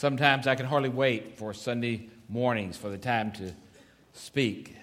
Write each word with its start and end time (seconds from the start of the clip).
Sometimes 0.00 0.46
I 0.46 0.54
can 0.54 0.64
hardly 0.64 0.88
wait 0.88 1.36
for 1.36 1.52
Sunday 1.52 2.08
mornings 2.26 2.78
for 2.78 2.88
the 2.88 2.96
time 2.96 3.32
to 3.32 3.52
speak. 4.14 4.74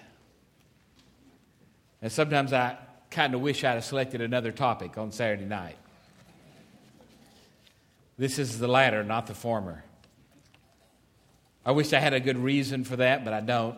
And 2.00 2.12
sometimes 2.12 2.52
I 2.52 2.76
kind 3.10 3.34
of 3.34 3.40
wish 3.40 3.64
I'd 3.64 3.72
have 3.72 3.84
selected 3.84 4.20
another 4.20 4.52
topic 4.52 4.96
on 4.96 5.10
Saturday 5.10 5.44
night. 5.44 5.76
This 8.16 8.38
is 8.38 8.60
the 8.60 8.68
latter, 8.68 9.02
not 9.02 9.26
the 9.26 9.34
former. 9.34 9.82
I 11.66 11.72
wish 11.72 11.92
I 11.92 11.98
had 11.98 12.14
a 12.14 12.20
good 12.20 12.38
reason 12.38 12.84
for 12.84 12.94
that, 12.94 13.24
but 13.24 13.34
I 13.34 13.40
don't. 13.40 13.76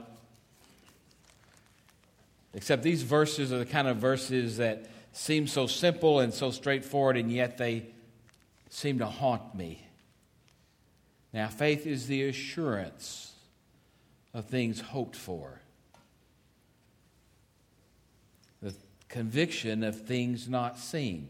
Except 2.53 2.83
these 2.83 3.03
verses 3.03 3.51
are 3.51 3.59
the 3.61 3.65
kind 3.65 3.89
of 3.89 3.97
verses 3.97 4.59
that 4.59 4.91
seem 5.13 5.47
so 5.47 5.67
simple 5.67 6.21
and 6.21 6.35
so 6.35 6.51
straightforward, 6.51 7.17
and 7.17 7.33
yet 7.33 7.57
they 7.57 7.87
seem 8.69 8.99
to 8.99 9.07
haunt 9.07 9.55
me. 9.55 9.87
Now, 11.33 11.49
faith 11.49 11.87
is 11.87 12.07
the 12.07 12.29
assurance 12.29 13.33
of 14.35 14.47
things 14.47 14.81
hoped 14.81 15.17
for, 15.17 15.61
the 18.61 18.75
conviction 19.09 19.85
of 19.85 20.07
things 20.07 20.49
not 20.49 20.79
seen. 20.79 21.29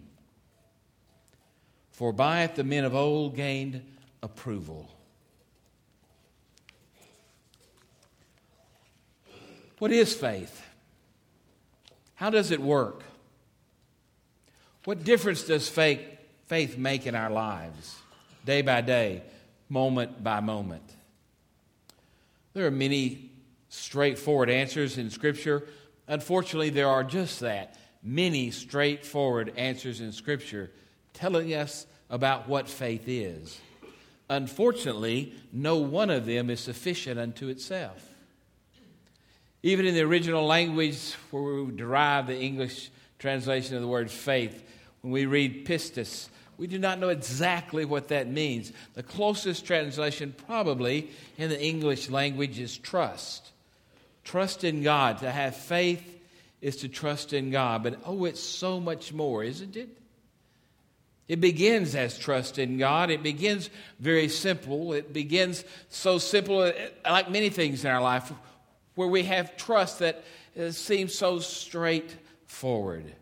For 1.93 2.13
by 2.13 2.45
it 2.45 2.55
the 2.55 2.65
men 2.65 2.85
of 2.85 2.95
old 2.95 3.37
gained 3.37 3.83
approval. 4.23 4.91
What 9.79 9.93
is 9.93 10.15
faith? 10.15 10.63
How 12.15 12.31
does 12.31 12.51
it 12.51 12.61
work? 12.61 13.03
What 14.85 15.05
difference 15.05 15.43
does 15.43 15.69
faith, 15.69 16.77
make 16.79 17.07
in 17.07 17.15
our 17.15 17.31
lives, 17.31 17.97
day 18.45 18.63
by 18.63 18.81
day, 18.81 19.23
moment 19.71 20.23
by 20.23 20.41
moment? 20.41 20.83
There 22.53 22.67
are 22.67 22.71
many 22.71 23.31
straightforward 23.71 24.51
answers 24.51 24.99
in 24.99 25.09
Scripture. 25.09 25.67
Unfortunately, 26.09 26.69
there 26.71 26.89
are 26.89 27.05
just 27.05 27.41
that 27.41 27.77
many 28.03 28.51
straightforward 28.51 29.53
answers 29.57 30.01
in 30.01 30.13
Scripture 30.13 30.71
telling 31.15 31.55
us 31.55 31.87
about 32.11 32.49
what 32.49 32.69
faith 32.69 33.05
is. 33.07 33.59
Unfortunately, 34.29 35.33
no 35.53 35.77
one 35.77 36.11
of 36.11 36.27
them 36.27 36.51
is 36.51 36.61
sufficient 36.61 37.19
unto 37.19 37.49
itself. 37.49 38.07
Even 39.63 39.87
in 39.87 39.95
the 39.95 40.01
original 40.01 40.47
language 40.47 41.15
where 41.31 41.43
we 41.43 41.77
derive 41.77 42.27
the 42.27 42.39
English 42.39 42.91
translation 43.19 43.77
of 43.77 43.83
the 43.83 43.89
word 43.89 44.11
faith, 44.11 44.65
when 45.03 45.13
we 45.13 45.27
read 45.27 45.67
pistis, 45.67 46.29
we 46.61 46.67
do 46.67 46.79
not 46.79 46.99
know 46.99 47.09
exactly 47.09 47.87
what 47.87 48.09
that 48.09 48.29
means. 48.29 48.71
The 48.93 49.03
closest 49.03 49.65
translation, 49.65 50.35
probably 50.47 51.09
in 51.39 51.49
the 51.49 51.59
English 51.59 52.11
language, 52.11 52.59
is 52.59 52.77
trust. 52.77 53.51
Trust 54.25 54.63
in 54.63 54.83
God. 54.83 55.21
To 55.21 55.31
have 55.31 55.57
faith 55.57 56.21
is 56.61 56.77
to 56.77 56.89
trust 56.89 57.33
in 57.33 57.51
God. 57.51 57.83
But 57.83 58.01
oh, 58.05 58.27
it's 58.27 58.43
so 58.43 58.79
much 58.79 59.11
more, 59.11 59.43
isn't 59.43 59.75
it? 59.75 59.89
It 61.29 61.41
begins 61.41 61.95
as 61.95 62.19
trust 62.19 62.59
in 62.59 62.77
God. 62.77 63.09
It 63.09 63.23
begins 63.23 63.71
very 63.99 64.29
simple. 64.29 64.93
It 64.93 65.15
begins 65.15 65.65
so 65.89 66.19
simple, 66.19 66.61
uh, 66.61 66.73
like 67.07 67.31
many 67.31 67.49
things 67.49 67.87
in 67.87 67.91
our 67.91 68.03
life, 68.03 68.31
where 68.97 69.09
we 69.09 69.23
have 69.23 69.57
trust 69.57 70.01
that 70.01 70.23
seems 70.73 71.15
so 71.15 71.39
straightforward. 71.39 73.15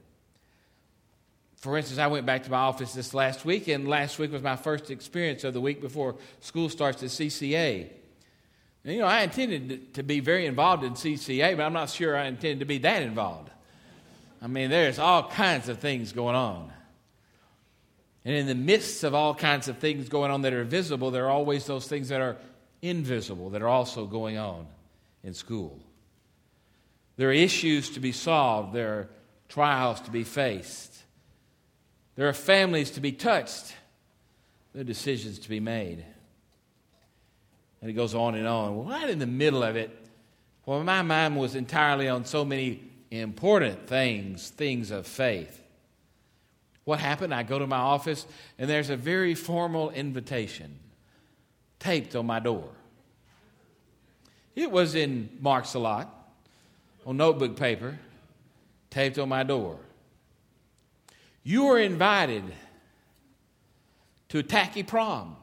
For 1.58 1.76
instance, 1.76 1.98
I 1.98 2.06
went 2.06 2.24
back 2.24 2.44
to 2.44 2.50
my 2.50 2.58
office 2.58 2.94
this 2.94 3.14
last 3.14 3.44
week, 3.44 3.66
and 3.66 3.88
last 3.88 4.18
week 4.18 4.30
was 4.30 4.42
my 4.42 4.54
first 4.54 4.90
experience 4.90 5.42
of 5.42 5.54
the 5.54 5.60
week 5.60 5.80
before 5.80 6.14
school 6.40 6.68
starts 6.68 7.02
at 7.02 7.08
CCA. 7.08 7.90
And, 8.84 8.94
you 8.94 9.00
know, 9.00 9.06
I 9.06 9.22
intended 9.22 9.94
to 9.94 10.04
be 10.04 10.20
very 10.20 10.46
involved 10.46 10.84
in 10.84 10.92
CCA, 10.94 11.56
but 11.56 11.64
I'm 11.64 11.72
not 11.72 11.90
sure 11.90 12.16
I 12.16 12.26
intended 12.26 12.60
to 12.60 12.64
be 12.64 12.78
that 12.78 13.02
involved. 13.02 13.50
I 14.40 14.46
mean, 14.46 14.70
there's 14.70 15.00
all 15.00 15.28
kinds 15.28 15.68
of 15.68 15.80
things 15.80 16.12
going 16.12 16.36
on. 16.36 16.72
And 18.24 18.36
in 18.36 18.46
the 18.46 18.54
midst 18.54 19.02
of 19.02 19.14
all 19.14 19.34
kinds 19.34 19.66
of 19.66 19.78
things 19.78 20.08
going 20.08 20.30
on 20.30 20.42
that 20.42 20.52
are 20.52 20.62
visible, 20.62 21.10
there 21.10 21.26
are 21.26 21.30
always 21.30 21.66
those 21.66 21.88
things 21.88 22.08
that 22.10 22.20
are 22.20 22.36
invisible 22.82 23.50
that 23.50 23.62
are 23.62 23.68
also 23.68 24.06
going 24.06 24.38
on 24.38 24.66
in 25.24 25.34
school. 25.34 25.80
There 27.16 27.30
are 27.30 27.32
issues 27.32 27.90
to 27.90 28.00
be 28.00 28.12
solved, 28.12 28.74
there 28.74 28.92
are 28.92 29.08
trials 29.48 30.00
to 30.02 30.12
be 30.12 30.22
faced. 30.22 31.02
There 32.18 32.28
are 32.28 32.32
families 32.32 32.90
to 32.90 33.00
be 33.00 33.12
touched, 33.12 33.76
there 34.72 34.80
are 34.80 34.84
decisions 34.84 35.38
to 35.38 35.48
be 35.48 35.60
made. 35.60 36.04
And 37.80 37.88
it 37.88 37.92
goes 37.92 38.12
on 38.12 38.34
and 38.34 38.44
on. 38.44 38.88
Right 38.88 39.08
in 39.08 39.20
the 39.20 39.26
middle 39.28 39.62
of 39.62 39.76
it, 39.76 39.96
well, 40.66 40.82
my 40.82 41.02
mind 41.02 41.36
was 41.36 41.54
entirely 41.54 42.08
on 42.08 42.24
so 42.24 42.44
many 42.44 42.82
important 43.12 43.86
things, 43.86 44.50
things 44.50 44.90
of 44.90 45.06
faith. 45.06 45.62
What 46.82 46.98
happened? 46.98 47.32
I 47.32 47.44
go 47.44 47.60
to 47.60 47.68
my 47.68 47.76
office, 47.76 48.26
and 48.58 48.68
there's 48.68 48.90
a 48.90 48.96
very 48.96 49.36
formal 49.36 49.90
invitation 49.90 50.76
taped 51.78 52.16
on 52.16 52.26
my 52.26 52.40
door. 52.40 52.68
It 54.56 54.72
was 54.72 54.96
in 54.96 55.38
Marks-A-Lot, 55.40 56.12
on 57.06 57.16
notebook 57.16 57.54
paper, 57.54 57.96
taped 58.90 59.20
on 59.20 59.28
my 59.28 59.44
door. 59.44 59.78
You 61.48 61.68
are 61.68 61.78
invited 61.78 62.44
to 64.28 64.38
a 64.40 64.42
tacky 64.42 64.82
prom. 64.82 65.34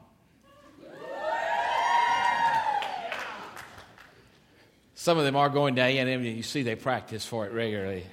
Some 4.94 5.18
of 5.18 5.24
them 5.24 5.34
are 5.34 5.48
going 5.48 5.74
to 5.74 5.82
A&M, 5.82 6.06
and 6.06 6.24
you 6.24 6.44
see 6.44 6.62
they 6.62 6.76
practice 6.76 7.26
for 7.26 7.44
it 7.44 7.52
regularly. 7.52 8.06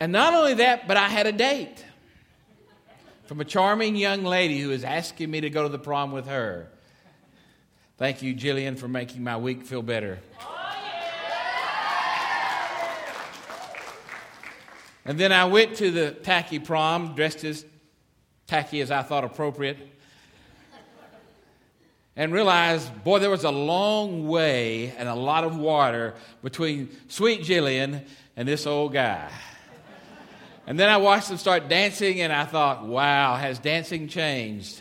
and 0.00 0.10
not 0.10 0.34
only 0.34 0.54
that, 0.54 0.88
but 0.88 0.96
I 0.96 1.08
had 1.08 1.28
a 1.28 1.32
date 1.32 1.84
from 3.26 3.40
a 3.40 3.44
charming 3.44 3.94
young 3.94 4.24
lady 4.24 4.58
who 4.58 4.72
is 4.72 4.82
asking 4.82 5.30
me 5.30 5.42
to 5.42 5.50
go 5.50 5.62
to 5.62 5.68
the 5.68 5.78
prom 5.78 6.10
with 6.10 6.26
her. 6.26 6.66
Thank 7.96 8.22
you, 8.22 8.34
Jillian, 8.34 8.76
for 8.76 8.88
making 8.88 9.22
my 9.22 9.36
week 9.36 9.62
feel 9.62 9.82
better. 9.82 10.18
And 15.04 15.18
then 15.18 15.32
I 15.32 15.46
went 15.46 15.76
to 15.76 15.90
the 15.90 16.12
tacky 16.12 16.58
prom, 16.58 17.14
dressed 17.14 17.44
as 17.44 17.64
tacky 18.46 18.80
as 18.80 18.90
I 18.90 19.02
thought 19.02 19.24
appropriate, 19.24 19.78
and 22.14 22.32
realized, 22.32 23.02
boy, 23.02 23.18
there 23.18 23.30
was 23.30 23.44
a 23.44 23.50
long 23.50 24.28
way 24.28 24.94
and 24.98 25.08
a 25.08 25.14
lot 25.14 25.44
of 25.44 25.56
water 25.56 26.14
between 26.42 26.90
sweet 27.08 27.40
Jillian 27.40 28.04
and 28.36 28.46
this 28.46 28.66
old 28.66 28.92
guy. 28.92 29.30
And 30.66 30.78
then 30.78 30.88
I 30.88 30.98
watched 30.98 31.28
them 31.28 31.38
start 31.38 31.68
dancing, 31.68 32.20
and 32.20 32.32
I 32.32 32.44
thought, 32.44 32.84
wow, 32.84 33.34
has 33.34 33.58
dancing 33.58 34.06
changed? 34.06 34.80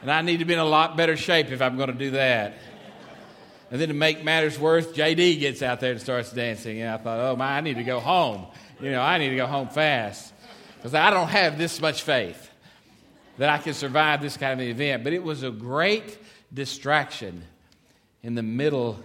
And 0.00 0.10
I 0.10 0.22
need 0.22 0.38
to 0.38 0.46
be 0.46 0.54
in 0.54 0.58
a 0.58 0.64
lot 0.64 0.96
better 0.96 1.16
shape 1.16 1.50
if 1.50 1.60
I'm 1.60 1.76
going 1.76 1.92
to 1.92 1.98
do 1.98 2.12
that. 2.12 2.54
And 3.70 3.80
then 3.80 3.88
to 3.88 3.94
make 3.94 4.24
matters 4.24 4.58
worse, 4.58 4.86
JD 4.86 5.38
gets 5.38 5.62
out 5.62 5.80
there 5.80 5.92
and 5.92 6.00
starts 6.00 6.32
dancing. 6.32 6.80
And 6.80 6.90
I 6.90 6.96
thought, 6.96 7.20
oh 7.20 7.36
my, 7.36 7.56
I 7.56 7.60
need 7.60 7.76
to 7.76 7.84
go 7.84 8.00
home. 8.00 8.46
You 8.80 8.90
know, 8.90 9.00
I 9.00 9.18
need 9.18 9.30
to 9.30 9.36
go 9.36 9.46
home 9.46 9.68
fast. 9.68 10.32
Because 10.76 10.94
I 10.94 11.10
don't 11.10 11.28
have 11.28 11.56
this 11.56 11.80
much 11.80 12.02
faith 12.02 12.50
that 13.38 13.48
I 13.48 13.58
can 13.58 13.74
survive 13.74 14.22
this 14.22 14.36
kind 14.36 14.54
of 14.54 14.58
an 14.60 14.70
event. 14.70 15.04
But 15.04 15.12
it 15.12 15.22
was 15.22 15.42
a 15.42 15.50
great 15.50 16.18
distraction 16.52 17.44
in 18.22 18.34
the 18.34 18.42
middle 18.42 18.98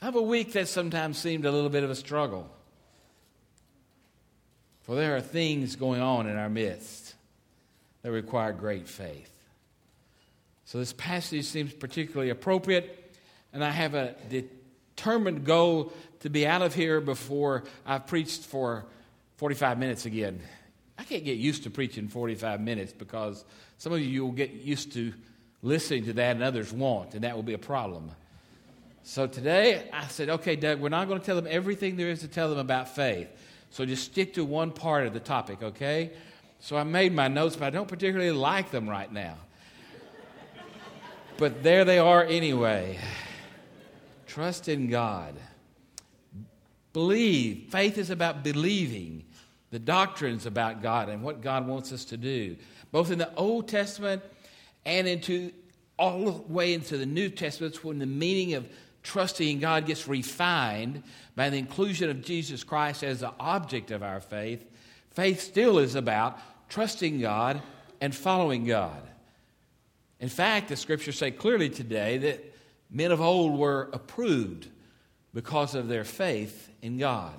of 0.00 0.14
a 0.14 0.22
week 0.22 0.52
that 0.52 0.68
sometimes 0.68 1.18
seemed 1.18 1.44
a 1.44 1.50
little 1.50 1.70
bit 1.70 1.82
of 1.82 1.90
a 1.90 1.94
struggle. 1.94 2.48
For 4.82 4.94
there 4.94 5.16
are 5.16 5.20
things 5.20 5.74
going 5.74 6.00
on 6.00 6.28
in 6.28 6.36
our 6.36 6.48
midst 6.48 7.14
that 8.02 8.12
require 8.12 8.52
great 8.52 8.86
faith. 8.86 9.32
So 10.66 10.78
this 10.78 10.92
passage 10.92 11.44
seems 11.46 11.72
particularly 11.72 12.30
appropriate 12.30 13.05
and 13.56 13.64
I 13.64 13.70
have 13.70 13.94
a 13.94 14.14
determined 14.28 15.46
goal 15.46 15.90
to 16.20 16.28
be 16.28 16.46
out 16.46 16.60
of 16.60 16.74
here 16.74 17.00
before 17.00 17.64
I've 17.86 18.06
preached 18.06 18.42
for 18.44 18.84
45 19.38 19.78
minutes 19.78 20.04
again. 20.04 20.42
I 20.98 21.04
can't 21.04 21.24
get 21.24 21.38
used 21.38 21.62
to 21.62 21.70
preaching 21.70 22.06
45 22.06 22.60
minutes 22.60 22.92
because 22.92 23.46
some 23.78 23.94
of 23.94 24.00
you 24.00 24.26
will 24.26 24.32
get 24.32 24.50
used 24.50 24.92
to 24.92 25.14
listening 25.62 26.04
to 26.04 26.12
that 26.12 26.36
and 26.36 26.44
others 26.44 26.70
won't, 26.70 27.14
and 27.14 27.24
that 27.24 27.34
will 27.34 27.42
be 27.42 27.54
a 27.54 27.58
problem. 27.58 28.10
So 29.04 29.26
today 29.26 29.88
I 29.90 30.06
said, 30.08 30.28
okay, 30.28 30.54
Doug, 30.54 30.80
we're 30.80 30.90
not 30.90 31.08
going 31.08 31.18
to 31.18 31.24
tell 31.24 31.36
them 31.36 31.46
everything 31.48 31.96
there 31.96 32.10
is 32.10 32.20
to 32.20 32.28
tell 32.28 32.50
them 32.50 32.58
about 32.58 32.94
faith. 32.94 33.28
So 33.70 33.86
just 33.86 34.04
stick 34.04 34.34
to 34.34 34.44
one 34.44 34.70
part 34.70 35.06
of 35.06 35.14
the 35.14 35.20
topic, 35.20 35.62
okay? 35.62 36.10
So 36.60 36.76
I 36.76 36.84
made 36.84 37.14
my 37.14 37.28
notes, 37.28 37.56
but 37.56 37.64
I 37.64 37.70
don't 37.70 37.88
particularly 37.88 38.32
like 38.32 38.70
them 38.70 38.86
right 38.86 39.10
now. 39.10 39.38
but 41.38 41.62
there 41.62 41.86
they 41.86 41.98
are 41.98 42.22
anyway. 42.22 42.98
Trust 44.36 44.68
in 44.68 44.90
God. 44.90 45.34
Believe. 46.92 47.68
Faith 47.70 47.96
is 47.96 48.10
about 48.10 48.44
believing 48.44 49.24
the 49.70 49.78
doctrines 49.78 50.44
about 50.44 50.82
God 50.82 51.08
and 51.08 51.22
what 51.22 51.40
God 51.40 51.66
wants 51.66 51.90
us 51.90 52.04
to 52.04 52.18
do, 52.18 52.54
both 52.92 53.10
in 53.10 53.16
the 53.16 53.34
Old 53.36 53.66
Testament 53.66 54.22
and 54.84 55.08
into 55.08 55.52
all 55.98 56.26
the 56.26 56.52
way 56.52 56.74
into 56.74 56.98
the 56.98 57.06
New 57.06 57.30
Testament, 57.30 57.82
when 57.82 57.98
the 57.98 58.04
meaning 58.04 58.52
of 58.52 58.68
trusting 59.02 59.48
in 59.48 59.58
God 59.58 59.86
gets 59.86 60.06
refined 60.06 61.02
by 61.34 61.48
the 61.48 61.56
inclusion 61.56 62.10
of 62.10 62.20
Jesus 62.20 62.62
Christ 62.62 63.02
as 63.02 63.20
the 63.20 63.32
object 63.40 63.90
of 63.90 64.02
our 64.02 64.20
faith, 64.20 64.66
faith 65.12 65.40
still 65.40 65.78
is 65.78 65.94
about 65.94 66.38
trusting 66.68 67.22
God 67.22 67.62
and 68.02 68.14
following 68.14 68.66
God. 68.66 69.00
In 70.20 70.28
fact, 70.28 70.68
the 70.68 70.76
scriptures 70.76 71.16
say 71.16 71.30
clearly 71.30 71.70
today 71.70 72.18
that 72.18 72.52
men 72.90 73.12
of 73.12 73.20
old 73.20 73.58
were 73.58 73.90
approved 73.92 74.68
because 75.34 75.74
of 75.74 75.88
their 75.88 76.04
faith 76.04 76.70
in 76.82 76.98
God. 76.98 77.34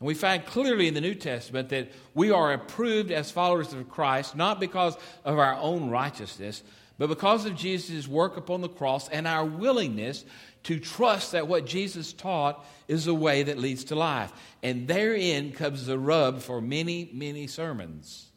And 0.00 0.06
we 0.06 0.14
find 0.14 0.44
clearly 0.44 0.88
in 0.88 0.94
the 0.94 1.00
New 1.00 1.14
Testament 1.14 1.68
that 1.68 1.92
we 2.14 2.30
are 2.30 2.52
approved 2.52 3.10
as 3.10 3.30
followers 3.30 3.72
of 3.72 3.88
Christ 3.88 4.36
not 4.36 4.60
because 4.60 4.96
of 5.24 5.38
our 5.38 5.54
own 5.54 5.90
righteousness, 5.90 6.62
but 6.98 7.08
because 7.08 7.46
of 7.46 7.56
Jesus' 7.56 8.06
work 8.06 8.36
upon 8.36 8.60
the 8.60 8.68
cross 8.68 9.08
and 9.08 9.26
our 9.26 9.44
willingness 9.44 10.24
to 10.64 10.80
trust 10.80 11.32
that 11.32 11.48
what 11.48 11.66
Jesus 11.66 12.12
taught 12.12 12.64
is 12.88 13.04
the 13.04 13.14
way 13.14 13.42
that 13.42 13.58
leads 13.58 13.84
to 13.84 13.94
life. 13.94 14.32
And 14.62 14.88
therein 14.88 15.52
comes 15.52 15.86
the 15.86 15.98
rub 15.98 16.40
for 16.40 16.60
many, 16.60 17.10
many 17.12 17.46
sermons. 17.46 18.30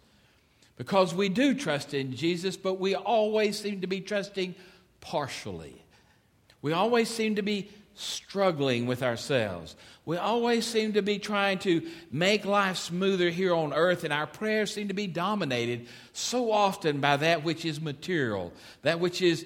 Because 0.75 1.15
we 1.15 1.29
do 1.29 1.55
trust 1.55 1.93
in 1.93 2.15
Jesus, 2.15 2.57
but 2.57 2.75
we 2.75 2.95
always 2.95 3.57
seem 3.57 3.81
to 3.81 3.87
be 3.87 4.01
trusting 4.01 4.55
partially. 5.01 5.83
We 6.61 6.73
always 6.73 7.09
seem 7.09 7.35
to 7.35 7.41
be 7.41 7.69
struggling 7.93 8.85
with 8.85 9.01
ourselves. 9.03 9.75
We 10.05 10.17
always 10.17 10.65
seem 10.65 10.93
to 10.93 11.01
be 11.01 11.19
trying 11.19 11.59
to 11.59 11.85
make 12.11 12.45
life 12.45 12.77
smoother 12.77 13.29
here 13.29 13.53
on 13.53 13.73
earth, 13.73 14.03
and 14.03 14.13
our 14.13 14.27
prayers 14.27 14.73
seem 14.73 14.87
to 14.87 14.93
be 14.93 15.07
dominated 15.07 15.87
so 16.13 16.51
often 16.51 17.01
by 17.01 17.17
that 17.17 17.43
which 17.43 17.65
is 17.65 17.81
material, 17.81 18.53
that 18.83 18.99
which 18.99 19.21
is 19.21 19.45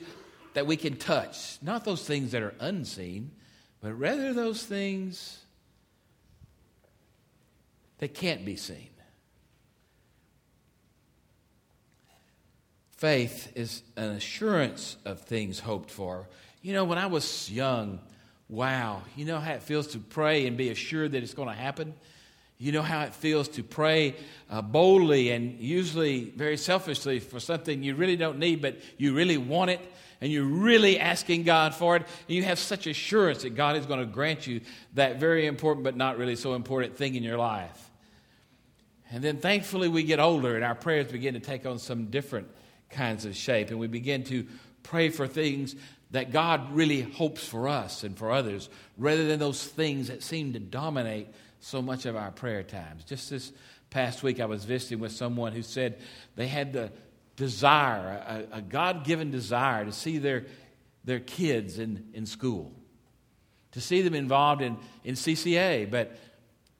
that 0.53 0.67
we 0.67 0.75
can 0.75 0.97
touch, 0.97 1.57
not 1.61 1.85
those 1.85 2.05
things 2.05 2.31
that 2.31 2.43
are 2.43 2.53
unseen, 2.59 3.31
but 3.79 3.93
rather 3.93 4.33
those 4.33 4.63
things 4.63 5.39
that 7.99 8.13
can't 8.13 8.43
be 8.43 8.55
seen. 8.55 8.89
Faith 12.97 13.51
is 13.55 13.81
an 13.95 14.09
assurance 14.09 14.97
of 15.05 15.21
things 15.21 15.59
hoped 15.59 15.89
for. 15.89 16.27
You 16.63 16.73
know, 16.73 16.83
when 16.83 16.99
I 16.99 17.07
was 17.07 17.49
young, 17.49 17.99
wow, 18.47 19.01
you 19.15 19.25
know 19.25 19.39
how 19.39 19.53
it 19.53 19.63
feels 19.63 19.87
to 19.87 19.97
pray 19.97 20.45
and 20.45 20.55
be 20.57 20.69
assured 20.69 21.13
that 21.13 21.23
it's 21.23 21.33
going 21.33 21.47
to 21.47 21.55
happen? 21.55 21.95
You 22.59 22.71
know 22.71 22.83
how 22.83 23.01
it 23.01 23.15
feels 23.15 23.47
to 23.49 23.63
pray 23.63 24.15
uh, 24.47 24.61
boldly 24.61 25.31
and 25.31 25.59
usually 25.59 26.25
very 26.25 26.57
selfishly 26.57 27.19
for 27.19 27.39
something 27.39 27.81
you 27.81 27.95
really 27.95 28.15
don't 28.15 28.37
need, 28.37 28.61
but 28.61 28.77
you 28.99 29.15
really 29.15 29.39
want 29.39 29.71
it, 29.71 29.79
and 30.21 30.31
you're 30.31 30.43
really 30.43 30.99
asking 30.99 31.45
God 31.45 31.73
for 31.73 31.95
it, 31.95 32.03
and 32.27 32.35
you 32.35 32.43
have 32.43 32.59
such 32.59 32.85
assurance 32.85 33.41
that 33.41 33.55
God 33.55 33.75
is 33.75 33.87
going 33.87 33.99
to 33.99 34.05
grant 34.05 34.45
you 34.45 34.61
that 34.93 35.19
very 35.19 35.47
important 35.47 35.83
but 35.83 35.95
not 35.95 36.19
really 36.19 36.35
so 36.35 36.53
important 36.53 36.95
thing 36.95 37.15
in 37.15 37.23
your 37.23 37.39
life. 37.39 37.89
And 39.11 39.23
then 39.23 39.37
thankfully 39.37 39.87
we 39.87 40.03
get 40.03 40.19
older 40.19 40.55
and 40.55 40.63
our 40.63 40.75
prayers 40.75 41.11
begin 41.11 41.33
to 41.33 41.39
take 41.39 41.65
on 41.65 41.79
some 41.79 42.05
different 42.11 42.49
kinds 42.91 43.25
of 43.25 43.35
shape, 43.35 43.71
and 43.71 43.79
we 43.79 43.87
begin 43.87 44.23
to 44.25 44.45
pray 44.83 45.09
for 45.09 45.25
things 45.25 45.75
that 46.11 46.31
God 46.31 46.73
really 46.73 47.01
hopes 47.01 47.45
for 47.47 47.67
us 47.67 48.03
and 48.03 48.17
for 48.17 48.31
others, 48.31 48.69
rather 48.97 49.25
than 49.25 49.39
those 49.39 49.63
things 49.63 50.07
that 50.07 50.23
seem 50.23 50.53
to 50.53 50.59
dominate 50.59 51.27
so 51.61 51.81
much 51.81 52.05
of 52.05 52.15
our 52.15 52.31
prayer 52.31 52.63
times. 52.63 53.03
Just 53.03 53.29
this 53.29 53.51
past 53.89 54.23
week, 54.23 54.39
I 54.39 54.45
was 54.45 54.65
visiting 54.65 54.99
with 54.99 55.11
someone 55.11 55.53
who 55.53 55.61
said 55.61 55.99
they 56.35 56.47
had 56.47 56.73
the 56.73 56.91
desire, 57.37 58.47
a, 58.51 58.57
a 58.57 58.61
God 58.61 59.05
given 59.05 59.31
desire, 59.31 59.85
to 59.85 59.91
see 59.91 60.17
their, 60.17 60.45
their 61.05 61.19
kids 61.19 61.79
in, 61.79 62.09
in 62.13 62.25
school, 62.25 62.73
to 63.71 63.81
see 63.81 64.01
them 64.01 64.13
involved 64.13 64.61
in, 64.61 64.77
in 65.03 65.15
CCA, 65.15 65.89
but 65.89 66.17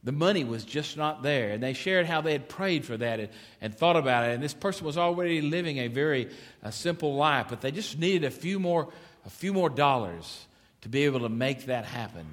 the 0.03 0.11
money 0.11 0.43
was 0.43 0.65
just 0.65 0.97
not 0.97 1.21
there. 1.21 1.51
And 1.51 1.61
they 1.61 1.73
shared 1.73 2.05
how 2.05 2.21
they 2.21 2.31
had 2.31 2.49
prayed 2.49 2.85
for 2.85 2.97
that 2.97 3.19
and, 3.19 3.29
and 3.61 3.75
thought 3.75 3.95
about 3.95 4.27
it. 4.27 4.33
And 4.33 4.43
this 4.43 4.53
person 4.53 4.85
was 4.85 4.97
already 4.97 5.41
living 5.41 5.77
a 5.77 5.87
very 5.87 6.29
a 6.63 6.71
simple 6.71 7.15
life, 7.15 7.47
but 7.49 7.61
they 7.61 7.71
just 7.71 7.99
needed 7.99 8.23
a 8.23 8.31
few 8.31 8.59
more, 8.59 8.89
a 9.25 9.29
few 9.29 9.53
more 9.53 9.69
dollars 9.69 10.45
to 10.81 10.89
be 10.89 11.05
able 11.05 11.21
to 11.21 11.29
make 11.29 11.67
that 11.67 11.85
happen. 11.85 12.25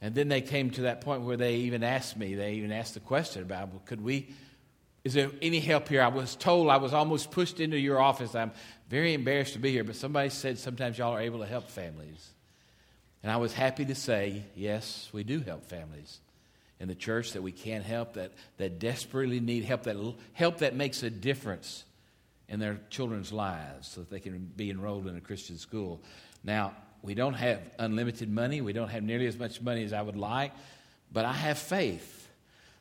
And 0.00 0.14
then 0.14 0.28
they 0.28 0.40
came 0.40 0.70
to 0.70 0.82
that 0.82 1.00
point 1.00 1.22
where 1.22 1.36
they 1.36 1.56
even 1.56 1.82
asked 1.82 2.16
me, 2.16 2.34
they 2.34 2.54
even 2.54 2.72
asked 2.72 2.94
the 2.94 3.00
question 3.00 3.42
about, 3.42 3.68
well, 3.70 3.82
could 3.84 4.02
we, 4.02 4.28
is 5.04 5.14
there 5.14 5.30
any 5.42 5.60
help 5.60 5.88
here? 5.88 6.02
I 6.02 6.08
was 6.08 6.36
told 6.36 6.68
I 6.68 6.76
was 6.76 6.94
almost 6.94 7.30
pushed 7.30 7.60
into 7.60 7.78
your 7.78 8.00
office. 8.00 8.34
I'm 8.34 8.52
very 8.88 9.12
embarrassed 9.12 9.54
to 9.54 9.58
be 9.58 9.72
here, 9.72 9.84
but 9.84 9.96
somebody 9.96 10.30
said 10.30 10.58
sometimes 10.58 10.98
y'all 10.98 11.14
are 11.14 11.20
able 11.20 11.40
to 11.40 11.46
help 11.46 11.68
families. 11.68 12.30
And 13.22 13.32
I 13.32 13.36
was 13.36 13.52
happy 13.52 13.84
to 13.86 13.94
say, 13.94 14.44
yes, 14.54 15.08
we 15.12 15.24
do 15.24 15.40
help 15.40 15.66
families 15.66 16.20
in 16.80 16.86
the 16.86 16.94
church 16.94 17.32
that 17.32 17.42
we 17.42 17.50
can't 17.50 17.84
help, 17.84 18.14
that, 18.14 18.32
that 18.58 18.78
desperately 18.78 19.40
need 19.40 19.64
help, 19.64 19.82
that 19.82 19.96
help 20.32 20.58
that 20.58 20.76
makes 20.76 21.02
a 21.02 21.10
difference 21.10 21.84
in 22.48 22.60
their 22.60 22.80
children's 22.90 23.32
lives 23.32 23.88
so 23.88 24.00
that 24.00 24.10
they 24.10 24.20
can 24.20 24.50
be 24.56 24.70
enrolled 24.70 25.06
in 25.06 25.16
a 25.16 25.20
Christian 25.20 25.58
school. 25.58 26.00
Now, 26.42 26.74
we 27.02 27.14
don't 27.14 27.34
have 27.34 27.60
unlimited 27.78 28.30
money. 28.30 28.60
We 28.60 28.72
don't 28.72 28.88
have 28.88 29.02
nearly 29.02 29.26
as 29.26 29.38
much 29.38 29.60
money 29.60 29.84
as 29.84 29.92
I 29.92 30.02
would 30.02 30.16
like, 30.16 30.52
but 31.12 31.24
I 31.24 31.32
have 31.32 31.58
faith, 31.58 32.28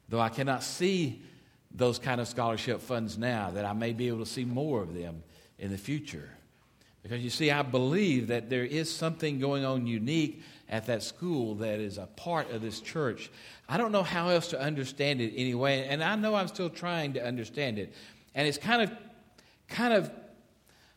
though 0.09 0.19
I 0.19 0.29
cannot 0.29 0.63
see 0.63 1.21
those 1.71 1.99
kind 1.99 2.21
of 2.21 2.27
scholarship 2.27 2.81
funds 2.81 3.17
now, 3.17 3.51
that 3.51 3.65
I 3.65 3.73
may 3.73 3.93
be 3.93 4.07
able 4.07 4.19
to 4.19 4.25
see 4.25 4.45
more 4.45 4.81
of 4.81 4.93
them 4.93 5.21
in 5.59 5.69
the 5.69 5.77
future. 5.77 6.29
Because 7.03 7.21
you 7.21 7.29
see, 7.29 7.51
I 7.51 7.61
believe 7.61 8.27
that 8.27 8.49
there 8.49 8.65
is 8.65 8.93
something 8.93 9.39
going 9.39 9.63
on 9.63 9.85
unique 9.85 10.41
at 10.69 10.87
that 10.87 11.03
school 11.03 11.55
that 11.55 11.79
is 11.79 11.97
a 11.97 12.05
part 12.05 12.51
of 12.51 12.61
this 12.61 12.81
church. 12.81 13.29
I 13.69 13.77
don't 13.77 13.91
know 13.91 14.03
how 14.03 14.29
else 14.29 14.47
to 14.49 14.59
understand 14.59 15.21
it 15.21 15.33
anyway, 15.35 15.87
and 15.87 16.03
I 16.03 16.15
know 16.15 16.35
I'm 16.35 16.47
still 16.47 16.69
trying 16.69 17.13
to 17.13 17.25
understand 17.25 17.79
it. 17.79 17.93
And 18.35 18.47
it's 18.47 18.57
kind 18.57 18.81
of, 18.81 18.91
kind 19.67 19.93
of, 19.93 20.11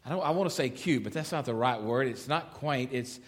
I 0.04 0.10
don't, 0.10 0.22
I 0.22 0.30
want 0.30 0.48
to 0.48 0.54
say 0.54 0.70
cute, 0.70 1.04
but 1.04 1.12
that's 1.12 1.32
not 1.32 1.44
the 1.44 1.54
right 1.54 1.80
word. 1.80 2.08
It's 2.08 2.28
not 2.28 2.54
quaint. 2.54 2.90
It's, 2.92 3.20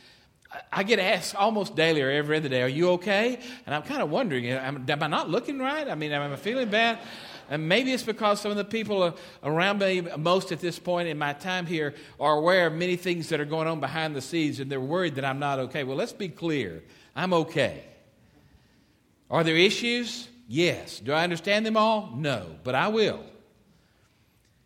I 0.70 0.82
get 0.82 0.98
asked 0.98 1.34
almost 1.34 1.74
daily 1.74 2.02
or 2.02 2.10
every 2.10 2.36
other 2.36 2.48
day, 2.48 2.62
"Are 2.62 2.68
you 2.68 2.90
okay?" 2.90 3.38
And 3.64 3.74
I'm 3.74 3.82
kind 3.82 4.02
of 4.02 4.10
wondering, 4.10 4.46
am, 4.46 4.84
am 4.86 5.02
I 5.02 5.06
not 5.06 5.30
looking 5.30 5.58
right? 5.58 5.88
I 5.88 5.94
mean, 5.94 6.12
am 6.12 6.32
I 6.32 6.36
feeling 6.36 6.68
bad? 6.68 6.98
And 7.48 7.68
maybe 7.68 7.92
it's 7.92 8.02
because 8.02 8.40
some 8.40 8.50
of 8.50 8.56
the 8.56 8.64
people 8.64 9.16
around 9.42 9.78
me, 9.78 10.00
most 10.16 10.52
at 10.52 10.60
this 10.60 10.78
point 10.78 11.08
in 11.08 11.18
my 11.18 11.32
time 11.32 11.66
here, 11.66 11.94
are 12.20 12.36
aware 12.36 12.66
of 12.66 12.72
many 12.72 12.96
things 12.96 13.28
that 13.30 13.40
are 13.40 13.44
going 13.44 13.68
on 13.68 13.80
behind 13.80 14.14
the 14.14 14.20
scenes 14.20 14.60
and 14.60 14.70
they're 14.70 14.80
worried 14.80 15.16
that 15.16 15.24
I'm 15.24 15.38
not 15.38 15.58
okay. 15.58 15.84
Well, 15.84 15.96
let's 15.96 16.12
be 16.12 16.28
clear 16.28 16.82
I'm 17.14 17.34
okay. 17.34 17.84
Are 19.30 19.44
there 19.44 19.56
issues? 19.56 20.28
Yes. 20.48 21.00
Do 21.00 21.12
I 21.12 21.24
understand 21.24 21.66
them 21.66 21.76
all? 21.76 22.12
No, 22.14 22.56
but 22.64 22.74
I 22.74 22.88
will. 22.88 23.20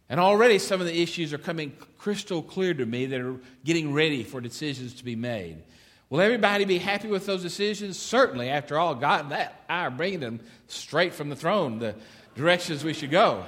And 0.08 0.20
already 0.20 0.58
some 0.58 0.80
of 0.80 0.86
the 0.86 1.02
issues 1.02 1.32
are 1.32 1.38
coming 1.38 1.72
crystal 1.98 2.42
clear 2.42 2.74
to 2.74 2.86
me 2.86 3.06
that 3.06 3.20
are 3.20 3.36
getting 3.64 3.92
ready 3.92 4.22
for 4.22 4.40
decisions 4.40 4.94
to 4.94 5.04
be 5.04 5.16
made. 5.16 5.62
Will 6.08 6.20
everybody 6.20 6.64
be 6.64 6.78
happy 6.78 7.08
with 7.08 7.26
those 7.26 7.42
decisions? 7.42 7.98
Certainly. 7.98 8.48
After 8.48 8.78
all, 8.78 8.94
God 8.94 9.22
and 9.22 9.32
that 9.32 9.64
I 9.68 9.86
are 9.86 9.90
bringing 9.90 10.20
them 10.20 10.40
straight 10.68 11.14
from 11.14 11.28
the 11.28 11.36
throne. 11.36 11.80
The 11.80 11.96
directions 12.36 12.84
we 12.84 12.92
should 12.92 13.10
go. 13.10 13.44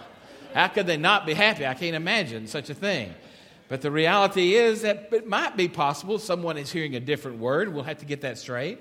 How 0.55 0.67
could 0.67 0.87
they 0.87 0.97
not 0.97 1.27
be 1.27 1.35
happy? 1.35 1.67
I 1.67 1.75
can't 1.75 1.95
imagine 1.95 2.49
such 2.49 2.71
a 2.71 2.75
thing. 2.75 3.15
But 3.69 3.83
the 3.83 3.91
reality 3.91 4.55
is 4.55 4.83
that 4.83 5.11
it 5.13 5.29
might 5.29 5.57
be 5.57 5.69
possible 5.69 6.19
someone 6.19 6.57
is 6.57 6.73
hearing 6.73 6.97
a 6.97 7.01
different 7.01 7.39
word. 7.39 7.73
We'll 7.73 7.85
have 7.85 7.99
to 7.99 8.07
get 8.07 8.23
that 8.23 8.39
straight. 8.39 8.81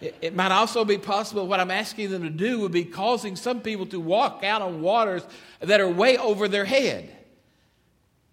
It, 0.00 0.16
it 0.20 0.34
might 0.34 0.52
also 0.52 0.84
be 0.84 0.98
possible 0.98 1.46
what 1.46 1.60
I'm 1.60 1.70
asking 1.70 2.10
them 2.10 2.22
to 2.22 2.30
do 2.30 2.60
would 2.60 2.72
be 2.72 2.84
causing 2.84 3.36
some 3.36 3.60
people 3.60 3.86
to 3.86 4.00
walk 4.00 4.42
out 4.44 4.62
on 4.62 4.80
waters 4.80 5.22
that 5.60 5.80
are 5.80 5.88
way 5.88 6.16
over 6.16 6.48
their 6.48 6.64
head, 6.64 7.10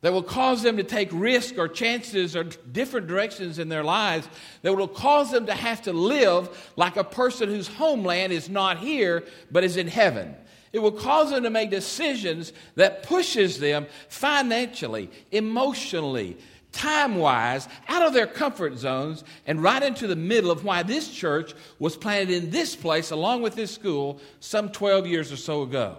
that 0.02 0.14
will 0.14 0.24
cause 0.24 0.64
them 0.64 0.78
to 0.78 0.84
take 0.84 1.10
risks 1.12 1.58
or 1.58 1.68
chances 1.68 2.36
or 2.36 2.44
different 2.44 3.08
directions 3.08 3.60
in 3.60 3.68
their 3.68 3.84
lives, 3.84 4.30
that 4.62 4.76
will 4.76 4.88
cause 4.88 5.32
them 5.32 5.48
to 5.48 5.54
have 5.54 5.82
to 5.84 5.94
live 5.94 6.72
like 6.76 6.96
a 6.96 7.04
person 7.04 7.50
whose 7.50 7.68
homeland 7.68 8.32
is 8.32 8.50
not 8.50 8.78
here 8.78 9.24
but 9.52 9.64
is 9.64 9.78
in 9.78 9.88
heaven. 9.88 10.36
It 10.74 10.80
will 10.80 10.92
cause 10.92 11.32
them 11.32 11.44
to 11.44 11.50
make 11.50 11.70
decisions 11.70 12.54
that 12.76 13.04
pushes 13.04 13.58
them 13.60 13.88
financially, 14.10 15.10
emotionally, 15.32 16.38
time-wise 16.72 17.68
out 17.88 18.06
of 18.06 18.14
their 18.14 18.28
comfort 18.28 18.78
zones 18.78 19.24
and 19.46 19.62
right 19.62 19.82
into 19.82 20.08
the 20.08 20.16
middle 20.16 20.52
of 20.52 20.64
why 20.64 20.84
this 20.84 21.10
church 21.10 21.54
was 21.80 21.96
planted 21.96 22.30
in 22.30 22.50
this 22.52 22.76
place 22.76 23.12
along 23.12 23.42
with 23.42 23.56
this 23.56 23.74
school 23.74 24.20
some 24.40 24.70
12 24.70 25.08
years 25.08 25.32
or 25.32 25.38
so 25.38 25.64
ago. 25.64 25.98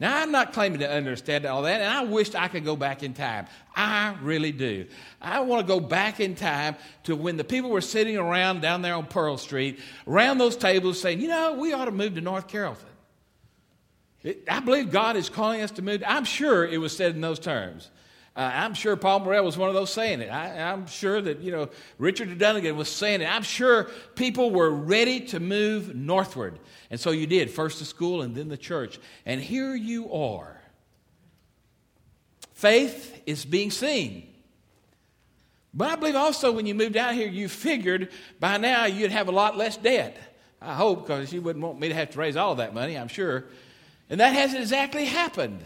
Now, 0.00 0.20
I'm 0.20 0.32
not 0.32 0.52
claiming 0.52 0.80
to 0.80 0.90
understand 0.90 1.46
all 1.46 1.62
that, 1.62 1.80
and 1.80 1.90
I 1.90 2.02
wish 2.02 2.34
I 2.34 2.48
could 2.48 2.64
go 2.64 2.74
back 2.74 3.04
in 3.04 3.14
time. 3.14 3.46
I 3.76 4.16
really 4.22 4.50
do. 4.50 4.86
I 5.22 5.40
want 5.40 5.66
to 5.66 5.72
go 5.72 5.78
back 5.78 6.18
in 6.18 6.34
time 6.34 6.74
to 7.04 7.14
when 7.14 7.36
the 7.36 7.44
people 7.44 7.70
were 7.70 7.80
sitting 7.80 8.16
around 8.16 8.60
down 8.60 8.82
there 8.82 8.96
on 8.96 9.06
Pearl 9.06 9.38
Street, 9.38 9.78
around 10.08 10.38
those 10.38 10.56
tables 10.56 11.00
saying, 11.00 11.20
you 11.20 11.28
know, 11.28 11.54
we 11.54 11.72
ought 11.72 11.84
to 11.84 11.92
move 11.92 12.16
to 12.16 12.20
North 12.20 12.48
Carrollton. 12.48 12.88
I 14.48 14.60
believe 14.60 14.90
God 14.90 15.16
is 15.16 15.28
calling 15.28 15.60
us 15.60 15.70
to 15.72 15.82
move. 15.82 16.02
I'm 16.06 16.24
sure 16.24 16.66
it 16.66 16.78
was 16.78 16.96
said 16.96 17.14
in 17.14 17.20
those 17.20 17.38
terms. 17.38 17.90
Uh, 18.36 18.50
I'm 18.52 18.74
sure 18.74 18.96
Paul 18.96 19.20
Morrell 19.20 19.44
was 19.44 19.56
one 19.56 19.68
of 19.68 19.74
those 19.74 19.92
saying 19.92 20.20
it. 20.20 20.28
I, 20.28 20.48
am 20.72 20.86
sure 20.86 21.20
that, 21.20 21.38
you 21.40 21.52
know, 21.52 21.68
Richard 21.98 22.36
Dunnigan 22.36 22.76
was 22.76 22.88
saying 22.88 23.20
it. 23.20 23.32
I'm 23.32 23.44
sure 23.44 23.84
people 24.16 24.50
were 24.50 24.70
ready 24.70 25.20
to 25.26 25.38
move 25.38 25.94
northward. 25.94 26.58
And 26.90 26.98
so 26.98 27.12
you 27.12 27.28
did, 27.28 27.48
first 27.50 27.78
the 27.78 27.84
school 27.84 28.22
and 28.22 28.34
then 28.34 28.48
the 28.48 28.56
church. 28.56 28.98
And 29.24 29.40
here 29.40 29.74
you 29.76 30.12
are. 30.12 30.60
Faith 32.54 33.22
is 33.24 33.44
being 33.44 33.70
seen. 33.70 34.28
But 35.72 35.90
I 35.90 35.96
believe 35.96 36.16
also 36.16 36.50
when 36.50 36.66
you 36.66 36.74
moved 36.74 36.96
out 36.96 37.14
here, 37.14 37.28
you 37.28 37.48
figured 37.48 38.10
by 38.40 38.56
now 38.56 38.86
you'd 38.86 39.12
have 39.12 39.28
a 39.28 39.32
lot 39.32 39.56
less 39.56 39.76
debt. 39.76 40.16
I 40.60 40.74
hope, 40.74 41.06
because 41.06 41.32
you 41.32 41.42
wouldn't 41.42 41.64
want 41.64 41.78
me 41.78 41.88
to 41.88 41.94
have 41.94 42.10
to 42.10 42.18
raise 42.18 42.36
all 42.36 42.56
that 42.56 42.74
money, 42.74 42.96
I'm 42.96 43.08
sure. 43.08 43.44
And 44.10 44.18
that 44.20 44.32
hasn't 44.32 44.60
exactly 44.60 45.04
happened. 45.04 45.64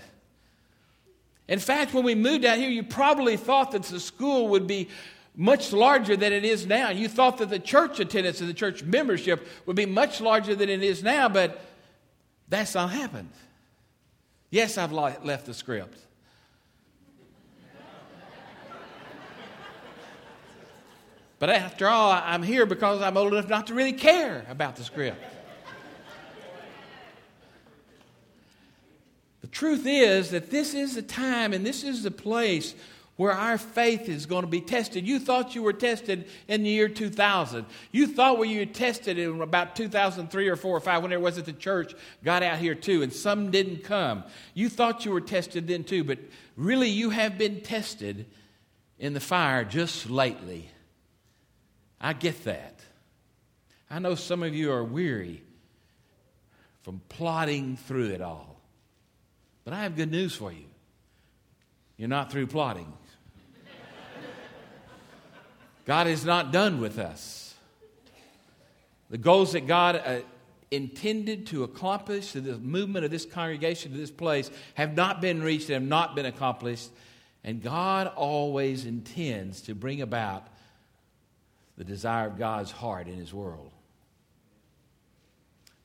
In 1.48 1.58
fact, 1.58 1.94
when 1.94 2.04
we 2.04 2.14
moved 2.14 2.44
out 2.44 2.58
here, 2.58 2.68
you 2.68 2.82
probably 2.82 3.36
thought 3.38 3.70
that 3.72 3.84
the 3.84 3.98
school 3.98 4.48
would 4.48 4.66
be 4.66 4.88
much 5.34 5.72
larger 5.72 6.16
than 6.16 6.32
it 6.32 6.44
is 6.44 6.66
now. 6.66 6.90
You 6.90 7.08
thought 7.08 7.38
that 7.38 7.48
the 7.48 7.58
church 7.58 8.00
attendance 8.00 8.40
and 8.40 8.48
the 8.50 8.54
church 8.54 8.82
membership 8.82 9.46
would 9.64 9.76
be 9.76 9.86
much 9.86 10.20
larger 10.20 10.54
than 10.54 10.68
it 10.68 10.82
is 10.82 11.02
now, 11.02 11.28
but 11.28 11.60
that's 12.48 12.74
not 12.74 12.90
happened. 12.90 13.30
Yes, 14.50 14.76
I've 14.76 14.92
left 14.92 15.46
the 15.46 15.54
script. 15.54 15.98
But 21.38 21.50
after 21.50 21.86
all, 21.86 22.10
I'm 22.10 22.42
here 22.42 22.66
because 22.66 23.00
I'm 23.00 23.16
old 23.16 23.32
enough 23.32 23.48
not 23.48 23.68
to 23.68 23.74
really 23.74 23.92
care 23.92 24.44
about 24.50 24.74
the 24.74 24.82
script. 24.82 25.22
The 29.48 29.56
truth 29.56 29.86
is 29.86 30.30
that 30.32 30.50
this 30.50 30.74
is 30.74 30.94
the 30.94 31.00
time 31.00 31.54
and 31.54 31.64
this 31.64 31.82
is 31.82 32.02
the 32.02 32.10
place 32.10 32.74
where 33.16 33.32
our 33.32 33.56
faith 33.56 34.06
is 34.06 34.26
going 34.26 34.42
to 34.42 34.50
be 34.50 34.60
tested. 34.60 35.06
You 35.06 35.18
thought 35.18 35.54
you 35.54 35.62
were 35.62 35.72
tested 35.72 36.28
in 36.48 36.64
the 36.64 36.68
year 36.68 36.86
2000. 36.86 37.64
You 37.90 38.06
thought 38.08 38.36
where 38.36 38.46
you 38.46 38.60
were 38.60 38.66
tested 38.66 39.18
in 39.18 39.40
about 39.40 39.74
2003 39.74 40.48
or 40.48 40.56
4 40.56 40.70
or 40.70 40.80
5, 40.80 41.02
when 41.02 41.10
there 41.10 41.18
was 41.18 41.38
at 41.38 41.46
the 41.46 41.54
church, 41.54 41.94
got 42.22 42.42
out 42.42 42.58
here 42.58 42.74
too, 42.74 43.02
and 43.02 43.10
some 43.10 43.50
didn't 43.50 43.84
come. 43.84 44.22
You 44.52 44.68
thought 44.68 45.06
you 45.06 45.12
were 45.12 45.22
tested 45.22 45.66
then 45.66 45.82
too, 45.82 46.04
but 46.04 46.18
really 46.54 46.90
you 46.90 47.08
have 47.08 47.38
been 47.38 47.62
tested 47.62 48.26
in 48.98 49.14
the 49.14 49.20
fire 49.20 49.64
just 49.64 50.10
lately. 50.10 50.68
I 51.98 52.12
get 52.12 52.44
that. 52.44 52.80
I 53.90 53.98
know 53.98 54.14
some 54.14 54.42
of 54.42 54.54
you 54.54 54.70
are 54.72 54.84
weary 54.84 55.42
from 56.82 57.00
plodding 57.08 57.78
through 57.78 58.10
it 58.10 58.20
all. 58.20 58.57
But 59.68 59.76
I 59.76 59.82
have 59.82 59.96
good 59.96 60.10
news 60.10 60.34
for 60.34 60.50
you. 60.50 60.64
You're 61.98 62.08
not 62.08 62.32
through 62.32 62.46
plotting. 62.46 62.90
God 65.84 66.06
is 66.06 66.24
not 66.24 66.52
done 66.52 66.80
with 66.80 66.98
us. 66.98 67.54
The 69.10 69.18
goals 69.18 69.52
that 69.52 69.66
God 69.66 69.96
uh, 69.96 70.20
intended 70.70 71.48
to 71.48 71.64
accomplish, 71.64 72.32
the 72.32 72.56
movement 72.56 73.04
of 73.04 73.10
this 73.10 73.26
congregation 73.26 73.92
to 73.92 73.98
this 73.98 74.10
place, 74.10 74.50
have 74.72 74.96
not 74.96 75.20
been 75.20 75.42
reached 75.42 75.68
have 75.68 75.82
not 75.82 76.16
been 76.16 76.24
accomplished. 76.24 76.88
And 77.44 77.62
God 77.62 78.06
always 78.06 78.86
intends 78.86 79.60
to 79.62 79.74
bring 79.74 80.00
about 80.00 80.48
the 81.76 81.84
desire 81.84 82.28
of 82.28 82.38
God's 82.38 82.70
heart 82.70 83.06
in 83.06 83.16
His 83.16 83.34
world. 83.34 83.70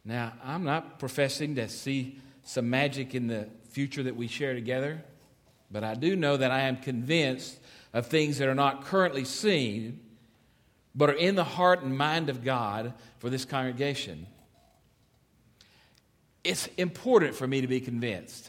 Now, 0.05 0.31
I'm 0.41 0.63
not 0.63 0.99
professing 0.99 1.55
to 1.55 1.67
see 1.67 2.21
some 2.43 2.69
magic 2.69 3.13
in 3.13 3.27
the 3.27 3.49
future 3.73 4.03
that 4.03 4.15
we 4.15 4.27
share 4.27 4.53
together, 4.53 5.03
but 5.71 5.83
I 5.83 5.95
do 5.95 6.15
know 6.15 6.37
that 6.37 6.51
I 6.51 6.61
am 6.61 6.77
convinced 6.77 7.59
of 7.91 8.05
things 8.05 8.37
that 8.37 8.47
are 8.47 8.55
not 8.55 8.85
currently 8.85 9.25
seen, 9.25 9.99
but 10.93 11.09
are 11.09 11.13
in 11.13 11.33
the 11.33 11.43
heart 11.43 11.81
and 11.81 11.97
mind 11.97 12.29
of 12.29 12.43
God 12.43 12.93
for 13.17 13.31
this 13.31 13.45
congregation. 13.45 14.27
It's 16.43 16.67
important 16.77 17.33
for 17.33 17.47
me 17.47 17.61
to 17.61 17.67
be 17.67 17.81
convinced. 17.81 18.47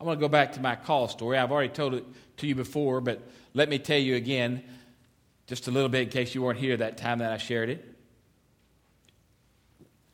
I 0.00 0.04
want 0.04 0.20
to 0.20 0.24
go 0.24 0.28
back 0.28 0.52
to 0.52 0.60
my 0.60 0.76
call 0.76 1.08
story. 1.08 1.38
I've 1.38 1.50
already 1.50 1.72
told 1.72 1.94
it 1.94 2.04
to 2.36 2.46
you 2.46 2.54
before, 2.54 3.00
but 3.00 3.20
let 3.52 3.68
me 3.68 3.80
tell 3.80 3.98
you 3.98 4.14
again. 4.14 4.62
Just 5.48 5.66
a 5.66 5.72
little 5.72 5.88
bit 5.88 6.02
in 6.02 6.08
case 6.10 6.34
you 6.34 6.42
weren't 6.42 6.58
here 6.58 6.76
that 6.76 6.98
time 6.98 7.18
that 7.18 7.32
I 7.32 7.38
shared 7.38 7.70
it. 7.70 7.84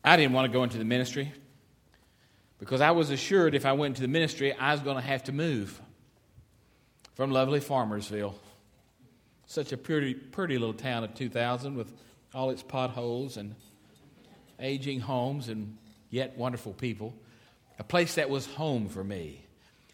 I 0.02 0.16
didn't 0.16 0.32
want 0.32 0.50
to 0.50 0.52
go 0.56 0.62
into 0.62 0.78
the 0.78 0.84
ministry 0.84 1.32
because 2.62 2.80
I 2.80 2.92
was 2.92 3.10
assured 3.10 3.56
if 3.56 3.66
I 3.66 3.72
went 3.72 3.96
into 3.96 4.02
the 4.02 4.08
ministry, 4.08 4.52
I 4.52 4.70
was 4.70 4.80
going 4.80 4.94
to 4.94 5.02
have 5.02 5.24
to 5.24 5.32
move 5.32 5.82
from 7.14 7.32
lovely 7.32 7.58
Farmersville. 7.58 8.34
Such 9.46 9.72
a 9.72 9.76
pretty, 9.76 10.14
pretty 10.14 10.58
little 10.58 10.72
town 10.72 11.02
of 11.02 11.12
2,000 11.12 11.74
with 11.74 11.92
all 12.32 12.50
its 12.50 12.62
potholes 12.62 13.36
and 13.36 13.56
aging 14.60 15.00
homes 15.00 15.48
and 15.48 15.76
yet 16.08 16.38
wonderful 16.38 16.72
people. 16.72 17.12
A 17.80 17.84
place 17.84 18.14
that 18.14 18.30
was 18.30 18.46
home 18.46 18.88
for 18.88 19.02
me. 19.02 19.44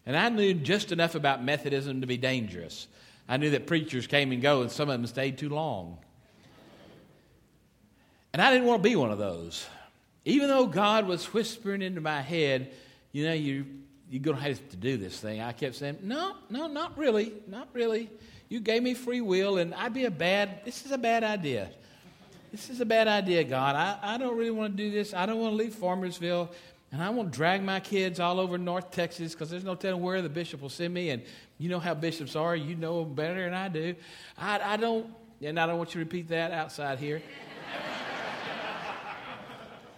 And 0.05 0.15
I 0.15 0.29
knew 0.29 0.53
just 0.53 0.91
enough 0.91 1.15
about 1.15 1.43
Methodism 1.43 2.01
to 2.01 2.07
be 2.07 2.17
dangerous. 2.17 2.87
I 3.27 3.37
knew 3.37 3.49
that 3.49 3.65
preachers 3.65 4.05
came 4.05 4.31
and 4.31 4.43
go, 4.43 4.61
and 4.61 4.71
some 4.71 4.89
of 4.89 4.93
them 4.93 5.07
stayed 5.07 5.39
too 5.39 5.49
long. 5.49 5.97
And 8.31 8.39
I 8.43 8.51
didn't 8.51 8.67
want 8.67 8.83
to 8.83 8.87
be 8.87 8.95
one 8.95 9.09
of 9.09 9.17
those. 9.17 9.65
Even 10.29 10.47
though 10.47 10.67
God 10.67 11.07
was 11.07 11.25
whispering 11.33 11.81
into 11.81 12.01
my 12.01 12.21
head, 12.21 12.71
you 13.11 13.25
know, 13.25 13.33
you, 13.33 13.65
you're 14.11 14.21
going 14.21 14.37
to 14.37 14.43
have 14.43 14.69
to 14.69 14.77
do 14.77 14.95
this 14.95 15.19
thing, 15.19 15.41
I 15.41 15.53
kept 15.53 15.75
saying, 15.75 15.97
no, 16.03 16.35
no, 16.51 16.67
not 16.67 16.95
really, 16.99 17.33
not 17.47 17.67
really. 17.73 18.11
You 18.47 18.59
gave 18.59 18.83
me 18.83 18.93
free 18.93 19.21
will, 19.21 19.57
and 19.57 19.73
I'd 19.73 19.93
be 19.93 20.05
a 20.05 20.11
bad, 20.11 20.63
this 20.65 20.85
is 20.85 20.91
a 20.91 20.99
bad 20.99 21.23
idea. 21.23 21.71
This 22.51 22.69
is 22.69 22.79
a 22.79 22.85
bad 22.85 23.07
idea, 23.07 23.43
God. 23.43 23.75
I, 23.75 23.97
I 24.01 24.17
don't 24.19 24.37
really 24.37 24.51
want 24.51 24.77
to 24.77 24.83
do 24.83 24.91
this. 24.91 25.15
I 25.15 25.25
don't 25.25 25.39
want 25.39 25.53
to 25.53 25.57
leave 25.57 25.73
Farmersville. 25.73 26.49
And 26.91 27.01
I 27.01 27.09
won't 27.09 27.31
drag 27.31 27.63
my 27.63 27.79
kids 27.79 28.19
all 28.19 28.39
over 28.39 28.57
North 28.59 28.91
Texas 28.91 29.33
because 29.33 29.49
there's 29.49 29.63
no 29.63 29.75
telling 29.75 30.01
where 30.01 30.21
the 30.21 30.29
bishop 30.29 30.61
will 30.61 30.69
send 30.69 30.93
me. 30.93 31.09
And 31.09 31.23
you 31.57 31.69
know 31.69 31.79
how 31.79 31.95
bishops 31.95 32.35
are. 32.35 32.55
You 32.55 32.75
know 32.75 33.03
them 33.03 33.15
better 33.15 33.45
than 33.45 33.53
I 33.55 33.67
do. 33.67 33.95
I, 34.37 34.59
I 34.73 34.77
don't, 34.77 35.07
and 35.41 35.59
I 35.59 35.65
don't 35.65 35.77
want 35.77 35.89
you 35.89 36.03
to 36.03 36.05
repeat 36.05 36.29
that 36.29 36.51
outside 36.51 36.99
here. 36.99 37.21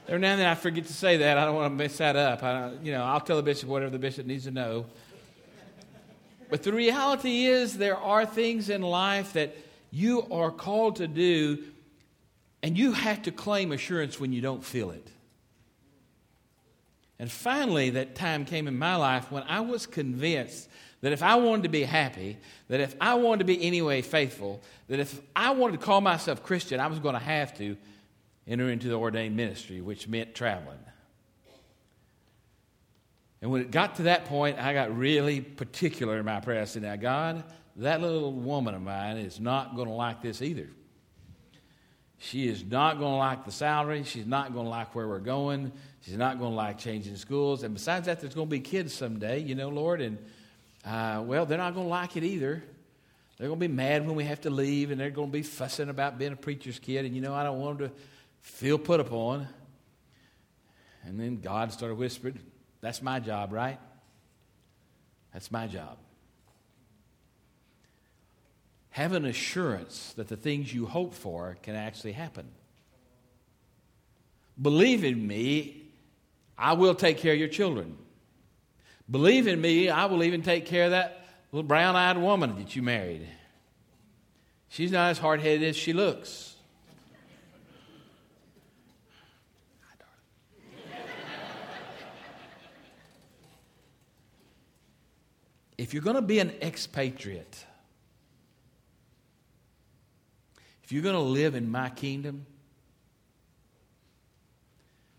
Every 0.08 0.20
now 0.20 0.32
and 0.32 0.42
then 0.42 0.48
I 0.48 0.56
forget 0.56 0.86
to 0.88 0.94
say 0.94 1.18
that. 1.18 1.38
I 1.38 1.46
don't 1.46 1.56
want 1.56 1.72
to 1.72 1.76
mess 1.76 1.98
that 1.98 2.16
up. 2.16 2.44
I, 2.44 2.72
you 2.84 2.92
know, 2.92 3.04
I'll 3.04 3.20
tell 3.20 3.38
the 3.38 3.44
bishop 3.44 3.70
whatever 3.70 3.92
the 3.92 4.00
bishop 4.00 4.26
needs 4.26 4.46
to 4.46 4.52
know. 4.52 4.86
But 6.50 6.64
the 6.64 6.74
reality 6.74 7.46
is, 7.46 7.78
there 7.78 7.98
are 7.98 8.26
things 8.26 8.70
in 8.70 8.82
life 8.82 9.34
that 9.34 9.56
you 9.90 10.28
are 10.32 10.52
called 10.52 10.98
to 10.98 11.08
do, 11.08 11.64
and 12.62 12.78
you 12.78 12.92
have 12.92 13.22
to 13.24 13.32
claim 13.32 13.72
assurance 13.72 14.20
when 14.20 14.34
you 14.34 14.42
don't 14.42 14.64
feel 14.64 14.92
it. 14.92 15.08
And 17.20 17.32
finally, 17.32 17.92
that 17.92 18.16
time 18.16 18.46
came 18.46 18.68
in 18.68 18.78
my 18.78 18.96
life 18.96 19.32
when 19.32 19.44
I 19.44 19.62
was 19.62 19.86
convinced 19.86 20.68
that 21.02 21.12
if 21.12 21.24
I 21.24 21.36
wanted 21.36 21.64
to 21.64 21.70
be 21.70 21.84
happy, 21.84 22.38
that 22.68 22.80
if 22.80 22.96
I 23.00 23.14
wanted 23.16 23.40
to 23.40 23.46
be 23.46 23.64
anyway 23.64 24.02
faithful, 24.02 24.62
that 24.88 25.00
if 25.00 25.22
I 25.36 25.52
wanted 25.52 25.80
to 25.80 25.86
call 25.86 26.02
myself 26.02 26.44
Christian, 26.44 26.80
I 26.80 26.88
was 26.88 27.00
going 27.00 27.14
to 27.14 27.20
have 27.20 27.56
to 27.60 27.78
enter 28.48 28.70
into 28.70 28.88
the 28.88 28.96
ordained 28.96 29.36
ministry, 29.36 29.82
which 29.82 30.08
meant 30.08 30.36
traveling. 30.36 30.80
And 33.42 33.50
when 33.50 33.62
it 33.62 33.72
got 33.72 33.96
to 33.96 34.04
that 34.04 34.26
point, 34.26 34.60
I 34.60 34.74
got 34.74 34.96
really 34.96 35.42
particular 35.42 36.20
in 36.20 36.26
my 36.26 36.40
prayer. 36.40 36.62
I 36.62 36.66
said, 36.66 36.84
Now, 36.84 36.96
God, 36.96 37.44
that 37.78 38.02
little 38.02 38.32
woman 38.32 38.76
of 38.76 38.82
mine 38.82 39.18
is 39.18 39.40
not 39.40 39.76
going 39.76 39.88
to 39.88 39.94
like 39.94 40.22
this 40.22 40.42
either. 40.42 40.68
She 42.20 42.48
is 42.48 42.64
not 42.64 43.00
going 43.00 43.14
to 43.14 43.18
like 43.18 43.46
the 43.46 43.52
salary. 43.52 44.04
She's 44.04 44.28
not 44.28 44.54
going 44.54 44.66
to 44.66 44.70
like 44.70 44.94
where 44.94 45.08
we're 45.08 45.18
going. 45.18 45.72
She's 46.02 46.18
not 46.18 46.38
going 46.38 46.52
to 46.52 46.56
like 46.56 46.78
changing 46.78 47.16
schools. 47.16 47.64
And 47.64 47.74
besides 47.74 48.06
that, 48.06 48.20
there's 48.20 48.36
going 48.36 48.48
to 48.48 48.52
be 48.52 48.60
kids 48.60 48.94
someday, 48.94 49.40
you 49.40 49.56
know, 49.56 49.70
Lord. 49.70 50.02
And, 50.02 50.20
uh, 50.86 51.24
well, 51.26 51.48
they're 51.48 51.58
not 51.58 51.74
going 51.74 51.88
to 51.88 51.90
like 51.90 52.16
it 52.18 52.24
either. 52.24 52.64
They're 53.38 53.48
going 53.48 53.60
to 53.60 53.68
be 53.68 53.74
mad 53.74 54.06
when 54.06 54.16
we 54.16 54.26
have 54.26 54.42
to 54.42 54.52
leave, 54.52 54.92
and 54.92 55.02
they're 55.02 55.10
going 55.10 55.30
to 55.30 55.34
be 55.34 55.42
fussing 55.42 55.90
about 55.90 56.20
being 56.20 56.32
a 56.32 56.36
preacher's 56.36 56.78
kid. 56.78 57.06
And, 57.06 57.16
you 57.16 57.22
know, 57.22 57.34
I 57.34 57.44
don't 57.44 57.60
want 57.60 57.80
them 57.80 57.90
to 57.90 57.96
feel 58.42 58.78
put 58.78 59.00
upon. 59.00 59.48
And 61.04 61.20
then 61.20 61.42
God 61.42 61.72
started 61.72 61.96
whispering, 61.96 62.40
That's 62.82 63.02
my 63.02 63.20
job, 63.20 63.54
right? 63.54 63.80
That's 65.34 65.52
my 65.52 65.68
job. 65.68 65.98
Have 68.92 69.14
an 69.14 69.26
assurance 69.26 70.14
that 70.18 70.28
the 70.28 70.36
things 70.36 70.74
you 70.74 70.86
hope 70.86 71.14
for 71.14 71.58
can 71.64 71.76
actually 71.76 72.12
happen. 72.12 72.50
Believe 74.62 75.06
in 75.06 75.26
me, 75.26 75.90
I 76.58 76.74
will 76.74 76.94
take 76.94 77.18
care 77.18 77.34
of 77.34 77.40
your 77.40 77.48
children. 77.48 77.98
Believe 79.10 79.48
in 79.48 79.60
me, 79.60 79.90
I 79.90 80.06
will 80.06 80.24
even 80.24 80.42
take 80.42 80.66
care 80.66 80.86
of 80.86 80.92
that 80.92 81.26
little 81.52 81.68
brown 81.68 81.96
eyed 81.96 82.18
woman 82.18 82.58
that 82.58 82.76
you 82.76 82.82
married. 82.82 83.28
She's 84.70 84.92
not 84.92 85.10
as 85.10 85.18
hard 85.18 85.42
headed 85.42 85.64
as 85.64 85.76
she 85.76 85.94
looks. 85.94 86.51
If 95.82 95.96
you're 95.96 96.04
going 96.04 96.16
to 96.16 96.22
be 96.22 96.38
an 96.38 96.54
expatriate, 96.62 97.66
if 100.84 100.92
you're 100.92 101.02
going 101.02 101.16
to 101.16 101.20
live 101.20 101.56
in 101.56 101.72
my 101.72 101.90
kingdom, 101.90 102.46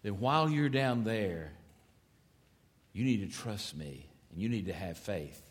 then 0.05 0.21
while 0.21 0.49
you're 0.49 0.69
down 0.69 1.03
there, 1.03 1.51
you 2.93 3.05
need 3.05 3.29
to 3.29 3.37
trust 3.37 3.77
me 3.77 4.07
and 4.31 4.41
you 4.41 4.49
need 4.49 4.67
to 4.67 4.73
have 4.73 4.97
faith. 4.97 5.43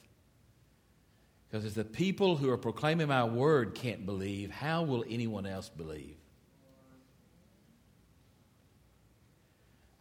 Because 1.50 1.66
if 1.66 1.74
the 1.74 1.84
people 1.84 2.38
who 2.38 2.50
are 2.50 2.58
proclaiming 2.58 3.10
my 3.10 3.26
word 3.26 3.76
can't 3.76 4.06
believe, 4.06 4.50
how 4.50 4.84
will 4.84 5.04
anyone 5.10 5.46
else 5.46 5.68
believe? 5.68 6.16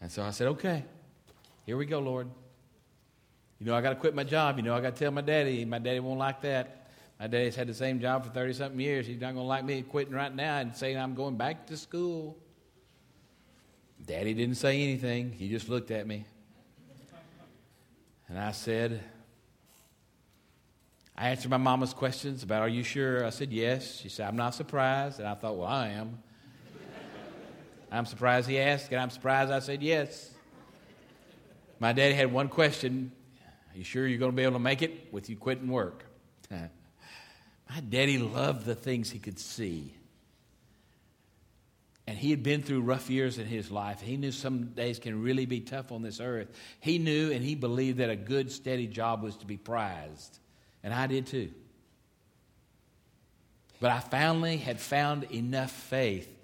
And 0.00 0.12
so 0.12 0.23
I 0.23 0.31
said, 0.31 0.47
okay, 0.47 0.85
here 1.67 1.76
we 1.76 1.85
go, 1.85 1.99
Lord. 1.99 2.29
You 3.61 3.67
know, 3.67 3.75
I 3.75 3.83
got 3.83 3.90
to 3.90 3.97
quit 3.97 4.14
my 4.14 4.25
job. 4.25 4.57
You 4.57 4.62
know, 4.62 4.75
I 4.75 4.81
got 4.81 4.97
to 4.97 4.99
tell 4.99 5.12
my 5.12 5.21
daddy. 5.21 5.64
My 5.67 5.79
daddy 5.79 6.00
won't 6.00 6.19
like 6.19 6.40
that. 6.40 6.88
My 7.21 7.26
daddy's 7.26 7.55
had 7.55 7.69
the 7.69 7.75
same 7.75 8.00
job 8.00 8.25
for 8.25 8.31
30 8.31 8.55
something 8.55 8.81
years. 8.81 9.07
He's 9.07 9.21
not 9.21 9.35
going 9.35 9.45
to 9.45 9.49
like 9.49 9.64
me 9.64 9.83
quitting 9.83 10.14
right 10.14 10.35
now 10.35 10.57
and 10.57 10.75
saying 10.75 10.97
I'm 10.97 11.14
going 11.14 11.37
back 11.37 11.67
to 11.67 11.76
school. 11.76 12.38
Daddy 14.07 14.33
didn't 14.33 14.55
say 14.55 14.83
anything. 14.83 15.31
He 15.31 15.50
just 15.50 15.69
looked 15.69 15.90
at 15.90 16.07
me. 16.07 16.25
And 18.29 18.38
I 18.38 18.52
said, 18.52 19.02
I 21.14 21.29
answered 21.29 21.50
my 21.50 21.59
mama's 21.59 21.93
questions 21.93 22.43
about, 22.43 22.62
Are 22.62 22.69
you 22.69 22.83
sure? 22.83 23.26
I 23.26 23.31
said, 23.31 23.52
Yes. 23.52 24.00
She 24.00 24.09
said, 24.09 24.26
I'm 24.26 24.37
not 24.37 24.55
surprised. 24.55 25.19
And 25.19 25.29
I 25.29 25.35
thought, 25.35 25.59
Well, 25.59 25.69
I 25.69 25.88
am. 25.88 26.19
I'm 27.93 28.07
surprised 28.07 28.49
he 28.49 28.59
asked, 28.59 28.93
and 28.93 29.00
I'm 29.00 29.11
surprised 29.11 29.50
I 29.50 29.59
said 29.59 29.83
yes. 29.83 30.31
My 31.81 31.93
daddy 31.93 32.14
had 32.14 32.33
one 32.33 32.49
question 32.49 33.11
You 33.75 33.85
sure 33.85 34.07
you're 34.07 34.19
going 34.19 34.33
to 34.33 34.37
be 34.37 34.43
able 34.43 34.55
to 34.55 34.59
make 34.59 34.83
it 34.83 35.12
with 35.12 35.31
you 35.31 35.37
quitting 35.37 35.69
work? 35.69 36.05
My 36.50 37.81
daddy 37.89 38.19
loved 38.19 38.67
the 38.67 38.75
things 38.75 39.11
he 39.11 39.19
could 39.19 39.39
see. 39.39 39.95
And 42.07 42.19
he 42.19 42.31
had 42.31 42.43
been 42.43 42.62
through 42.62 42.81
rough 42.81 43.09
years 43.09 43.39
in 43.39 43.47
his 43.47 43.71
life. 43.71 44.00
He 44.00 44.17
knew 44.17 44.33
some 44.33 44.65
days 44.65 44.99
can 44.99 45.23
really 45.23 45.47
be 45.47 45.61
tough 45.61 45.93
on 45.93 46.03
this 46.03 46.19
earth. 46.19 46.49
He 46.81 46.99
knew 46.99 47.31
and 47.31 47.45
he 47.45 47.55
believed 47.55 47.99
that 47.99 48.11
a 48.11 48.17
good, 48.17 48.50
steady 48.50 48.89
job 48.89 49.23
was 49.23 49.37
to 49.37 49.47
be 49.47 49.57
prized. 49.57 50.41
And 50.83 50.93
I 50.93 51.07
did 51.07 51.29
too. 51.29 51.53
But 53.79 53.93
I 53.93 54.00
finally 54.00 54.57
had 54.57 54.81
found 54.81 55.25
enough 55.31 55.71
faith 55.71 56.37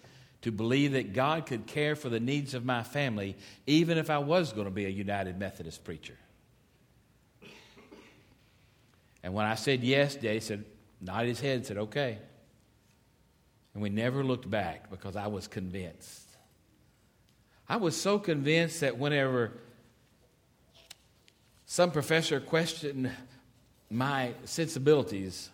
to 0.42 0.52
believe 0.52 0.92
that 0.92 1.12
God 1.12 1.47
could 1.47 1.66
care 1.66 1.97
for 1.97 2.09
the 2.09 2.21
needs 2.21 2.54
of 2.54 2.64
my 2.64 2.85
family, 2.85 3.37
even 3.66 3.99
if 3.99 4.09
I 4.09 4.18
was 4.18 4.52
going 4.52 4.66
to 4.66 4.71
be 4.71 4.87
a 4.87 4.90
United 4.90 5.37
Methodist 5.37 5.83
preacher. 5.83 6.16
And 9.23 9.35
when 9.35 9.46
I 9.46 9.54
said 9.54 9.82
yes, 9.82 10.14
Daddy 10.14 10.40
said, 10.40 10.64
nodded 11.00 11.28
his 11.28 11.40
head 11.40 11.56
and 11.56 11.66
said, 11.66 11.78
okay. 11.78 12.18
And 13.75 13.82
we 13.82 13.90
never 13.90 14.25
looked 14.25 14.49
back 14.49 14.90
because 14.90 15.16
I 15.16 15.26
was 15.26 15.46
convinced. 15.46 16.23
I 17.68 17.76
was 17.76 18.00
so 18.00 18.18
convinced 18.18 18.80
that 18.80 18.96
whenever 18.96 19.52
some 21.66 21.90
professor 21.90 22.40
questioned 22.40 23.11
my 23.90 24.32
sensibilities, 24.44 25.50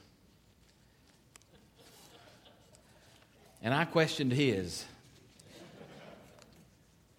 and 3.62 3.72
I 3.72 3.84
questioned 3.86 4.32
his 4.32 4.84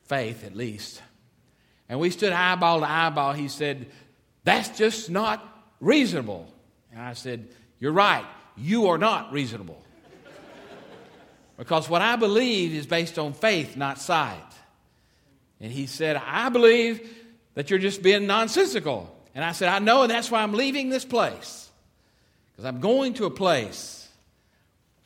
faith, 0.06 0.44
at 0.46 0.56
least. 0.56 1.02
And 1.90 2.00
we 2.00 2.10
stood 2.10 2.34
eyeball 2.34 2.82
to 2.82 2.90
eyeball. 2.90 3.34
He 3.34 3.48
said, 3.48 3.88
That's 4.44 4.78
just 4.78 5.10
not 5.10 5.53
reasonable. 5.84 6.52
And 6.92 7.02
I 7.02 7.14
said, 7.14 7.48
You're 7.80 7.92
right. 7.92 8.26
You 8.56 8.88
are 8.88 8.98
not 8.98 9.32
reasonable. 9.32 9.82
because 11.58 11.90
what 11.90 12.02
I 12.02 12.16
believe 12.16 12.74
is 12.74 12.86
based 12.86 13.18
on 13.18 13.34
faith, 13.34 13.76
not 13.76 14.00
sight. 14.00 14.40
And 15.60 15.72
he 15.72 15.88
said, 15.88 16.18
I 16.18 16.50
believe 16.50 17.10
that 17.56 17.70
you're 17.70 17.80
just 17.80 18.02
being 18.02 18.28
nonsensical. 18.28 19.16
And 19.36 19.44
I 19.44 19.54
said, 19.54 19.70
I 19.70 19.80
know, 19.80 20.04
and 20.04 20.12
that's 20.12 20.30
why 20.30 20.44
I'm 20.44 20.54
leaving 20.54 20.90
this 20.90 21.06
place. 21.06 21.70
Because 22.52 22.66
I'm 22.66 22.80
going 22.80 23.16
to 23.16 23.26
a 23.26 23.32
place 23.32 24.08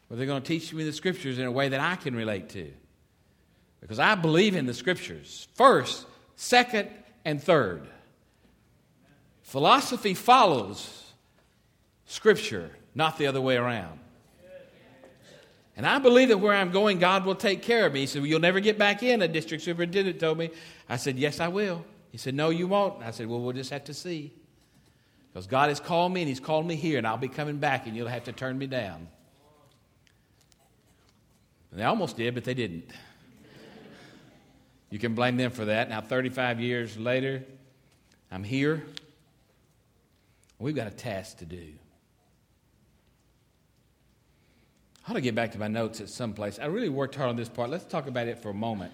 where 0.08 0.18
they're 0.18 0.28
going 0.28 0.42
to 0.42 0.48
teach 0.48 0.74
me 0.74 0.84
the 0.84 0.94
scriptures 0.94 1.40
in 1.40 1.46
a 1.46 1.52
way 1.52 1.70
that 1.70 1.80
I 1.80 1.96
can 1.96 2.16
relate 2.16 2.50
to. 2.50 2.72
Because 3.82 4.00
I 4.00 4.16
believe 4.16 4.56
in 4.56 4.66
the 4.66 4.74
scriptures 4.74 5.48
first, 5.54 6.06
second, 6.36 6.90
and 7.24 7.42
third. 7.42 7.88
Philosophy 9.48 10.14
follows 10.14 11.14
scripture, 12.06 12.70
not 12.94 13.18
the 13.18 13.28
other 13.28 13.40
way 13.40 13.56
around. 13.56 13.98
And 15.78 15.86
I 15.86 16.00
believe 16.00 16.28
that 16.28 16.40
where 16.40 16.54
I'm 16.54 16.70
going, 16.70 17.00
God 17.00 17.24
will 17.24 17.34
take 17.34 17.62
care 17.62 17.86
of 17.86 17.94
me. 17.94 18.02
He 18.02 18.08
said, 18.08 18.24
well, 18.24 18.28
You'll 18.28 18.42
never 18.42 18.60
get 18.60 18.78
back 18.78 19.04
in, 19.04 19.22
a 19.22 19.28
district 19.28 19.64
superintendent 19.64 20.20
told 20.20 20.38
me. 20.38 20.50
I 20.90 20.98
said, 20.98 21.18
Yes, 21.18 21.40
I 21.40 21.48
will. 21.48 21.86
He 22.12 22.18
said, 22.18 22.36
No, 22.36 22.50
you 22.50 22.68
won't. 22.68 23.02
I 23.02 23.12
said, 23.12 23.28
Well, 23.28 23.40
we'll 23.40 23.54
just 23.54 23.70
have 23.70 23.86
to 23.86 23.94
see. 23.94 24.34
Because 25.32 25.48
God 25.48 25.70
has 25.70 25.80
called 25.80 26.12
me 26.12 26.24
and 26.24 26.28
He's 26.28 26.42
called 26.42 26.68
me 26.68 26.76
here, 26.76 26.98
and 26.98 27.08
I'll 27.08 27.16
be 27.16 27.30
coming 27.30 27.56
back, 27.56 27.88
and 27.88 27.96
you'll 27.96 28.10
have 28.10 28.26
to 28.26 28.34
turn 28.34 28.58
me 28.58 28.68
down. 28.68 29.08
And 31.72 31.80
they 31.80 31.86
almost 31.86 32.18
did, 32.18 32.34
but 32.34 32.44
they 32.44 32.54
didn't. 32.54 32.92
You 34.90 35.00
can 35.00 35.16
blame 35.16 35.38
them 35.38 35.52
for 35.52 35.64
that. 35.64 35.88
Now, 35.88 36.02
35 36.02 36.60
years 36.60 36.98
later, 36.98 37.46
I'm 38.30 38.44
here. 38.44 38.84
We've 40.60 40.76
got 40.76 40.88
a 40.88 40.92
task 40.92 41.38
to 41.38 41.46
do. 41.46 41.74
I 45.08 45.12
ought 45.12 45.16
to 45.16 45.22
get 45.22 45.36
back 45.36 45.52
to 45.54 45.60
my 45.60 45.68
notes 45.68 46.02
at 46.02 46.10
some 46.10 46.34
place. 46.34 46.60
I 46.60 46.66
really 46.66 46.90
worked 46.90 47.16
hard 47.16 47.30
on 47.30 47.36
this 47.36 47.48
part. 47.48 47.70
Let's 47.70 47.86
talk 47.86 48.08
about 48.08 48.28
it 48.28 48.40
for 48.40 48.50
a 48.50 48.54
moment. 48.54 48.92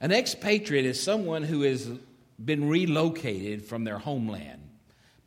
An 0.00 0.12
expatriate 0.12 0.84
is 0.84 1.02
someone 1.02 1.42
who 1.42 1.62
has 1.62 1.88
been 2.42 2.68
relocated 2.68 3.64
from 3.64 3.84
their 3.84 3.98
homeland 3.98 4.67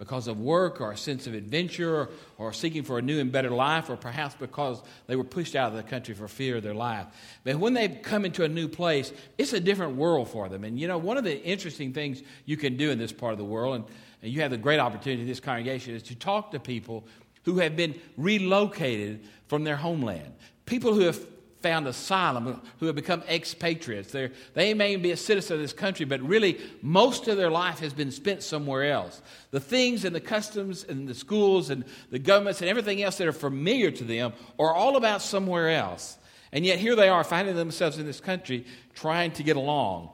because 0.02 0.28
of 0.28 0.40
work 0.40 0.82
or 0.82 0.92
a 0.92 0.98
sense 0.98 1.28
of 1.28 1.36
adventure 1.36 1.96
or, 1.96 2.10
or, 2.40 2.54
seeking 2.54 2.82
for 2.82 2.98
a 2.98 3.04
new 3.04 3.20
and 3.20 3.32
better 3.32 3.52
life, 3.52 3.88
or 3.88 3.96
perhaps 3.96 4.34
because 4.34 4.82
they 5.06 5.16
were 5.16 5.24
pushed 5.24 5.56
out 5.56 5.70
of 5.70 5.76
the 5.76 5.84
country 5.84 6.16
for 6.16 6.28
fear 6.28 6.58
of 6.58 6.64
their 6.64 6.74
life. 6.74 7.06
But 7.44 7.58
when 7.58 7.76
they 7.76 7.88
come 7.88 8.26
into 8.26 8.44
a 8.44 8.50
new 8.50 8.68
place, 8.68 9.14
it's 9.38 9.54
a 9.54 9.60
different 9.60 9.98
world 9.98 10.28
for 10.28 10.50
them. 10.50 10.64
And 10.64 10.80
you 10.80 10.88
know, 10.88 10.98
one 10.98 11.18
of 11.18 11.24
the 11.24 11.40
interesting 11.44 11.94
things 11.94 12.24
you 12.46 12.58
can 12.58 12.78
do 12.78 12.90
in 12.90 12.98
this 12.98 13.12
part 13.12 13.34
of 13.34 13.38
the 13.38 13.46
world, 13.46 13.76
and, 13.76 13.86
and 14.24 14.34
you 14.34 14.42
have 14.42 14.50
the 14.50 14.58
great 14.58 14.80
opportunity 14.80 15.22
in 15.22 15.28
this 15.28 15.40
congregation, 15.40 15.94
is 15.94 16.02
to 16.02 16.16
talk 16.16 16.50
to 16.50 16.60
people 16.60 17.06
who 17.44 17.60
have 17.60 17.76
been 17.76 17.94
relocated 18.18 19.24
from 19.50 19.64
their 19.64 19.76
homeland. 19.76 20.34
People 20.66 20.96
who 20.96 21.02
have 21.02 21.24
found 21.62 21.88
asylum, 21.88 22.62
who 22.80 22.86
have 22.88 22.96
become 22.96 23.22
expatriates. 23.30 24.12
They're, 24.12 24.32
they 24.54 24.74
may 24.74 24.96
be 24.96 25.12
a 25.12 25.18
citizen 25.18 25.56
of 25.56 25.62
this 25.62 25.74
country, 25.74 26.06
but 26.06 26.22
really 26.22 26.60
most 26.82 27.28
of 27.28 27.38
their 27.38 27.52
life 27.52 27.80
has 27.80 27.94
been 27.94 28.12
spent 28.12 28.44
somewhere 28.44 28.92
else. 28.92 29.22
The 29.52 29.60
things 29.60 30.06
and 30.06 30.16
the 30.16 30.22
customs 30.22 30.84
and 30.84 31.08
the 31.08 31.16
schools 31.16 31.70
and 31.70 31.86
the 32.10 32.20
governments 32.20 32.62
and 32.62 32.70
everything 32.70 33.02
else 33.04 33.18
that 33.18 33.28
are 33.28 33.34
familiar 33.34 33.92
to 33.92 34.04
them 34.04 34.34
are 34.60 34.74
all 34.74 34.98
about 34.98 35.22
somewhere 35.22 35.70
else. 35.70 36.18
And 36.52 36.66
yet 36.66 36.80
here 36.80 36.96
they 36.96 37.10
are 37.10 37.24
finding 37.24 37.56
themselves 37.56 37.98
in 37.98 38.06
this 38.06 38.20
country 38.20 38.66
trying 38.94 39.32
to 39.34 39.44
get 39.44 39.56
along, 39.56 40.10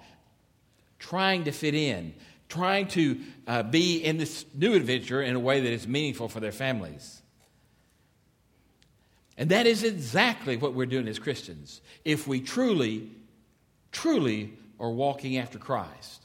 trying 1.00 1.46
to 1.46 1.52
fit 1.52 1.74
in, 1.74 2.14
trying 2.50 2.88
to 2.90 3.20
uh, 3.48 3.64
be 3.64 3.98
in 3.98 4.18
this 4.18 4.46
new 4.54 4.74
adventure 4.74 5.22
in 5.22 5.36
a 5.36 5.40
way 5.40 5.62
that 5.62 5.72
is 5.72 5.88
meaningful 5.88 6.30
for 6.30 6.40
their 6.40 6.52
families. 6.52 7.22
And 9.38 9.50
that 9.52 9.68
is 9.68 9.84
exactly 9.84 10.58
what 10.58 10.74
we're 10.74 10.88
doing 10.88 11.08
as 11.08 11.20
Christians. 11.20 11.82
If 12.04 12.28
we 12.28 12.42
truly, 12.42 13.12
truly 13.92 14.54
are 14.80 14.90
walking 14.90 15.38
after 15.38 15.60
Christ. 15.60 16.24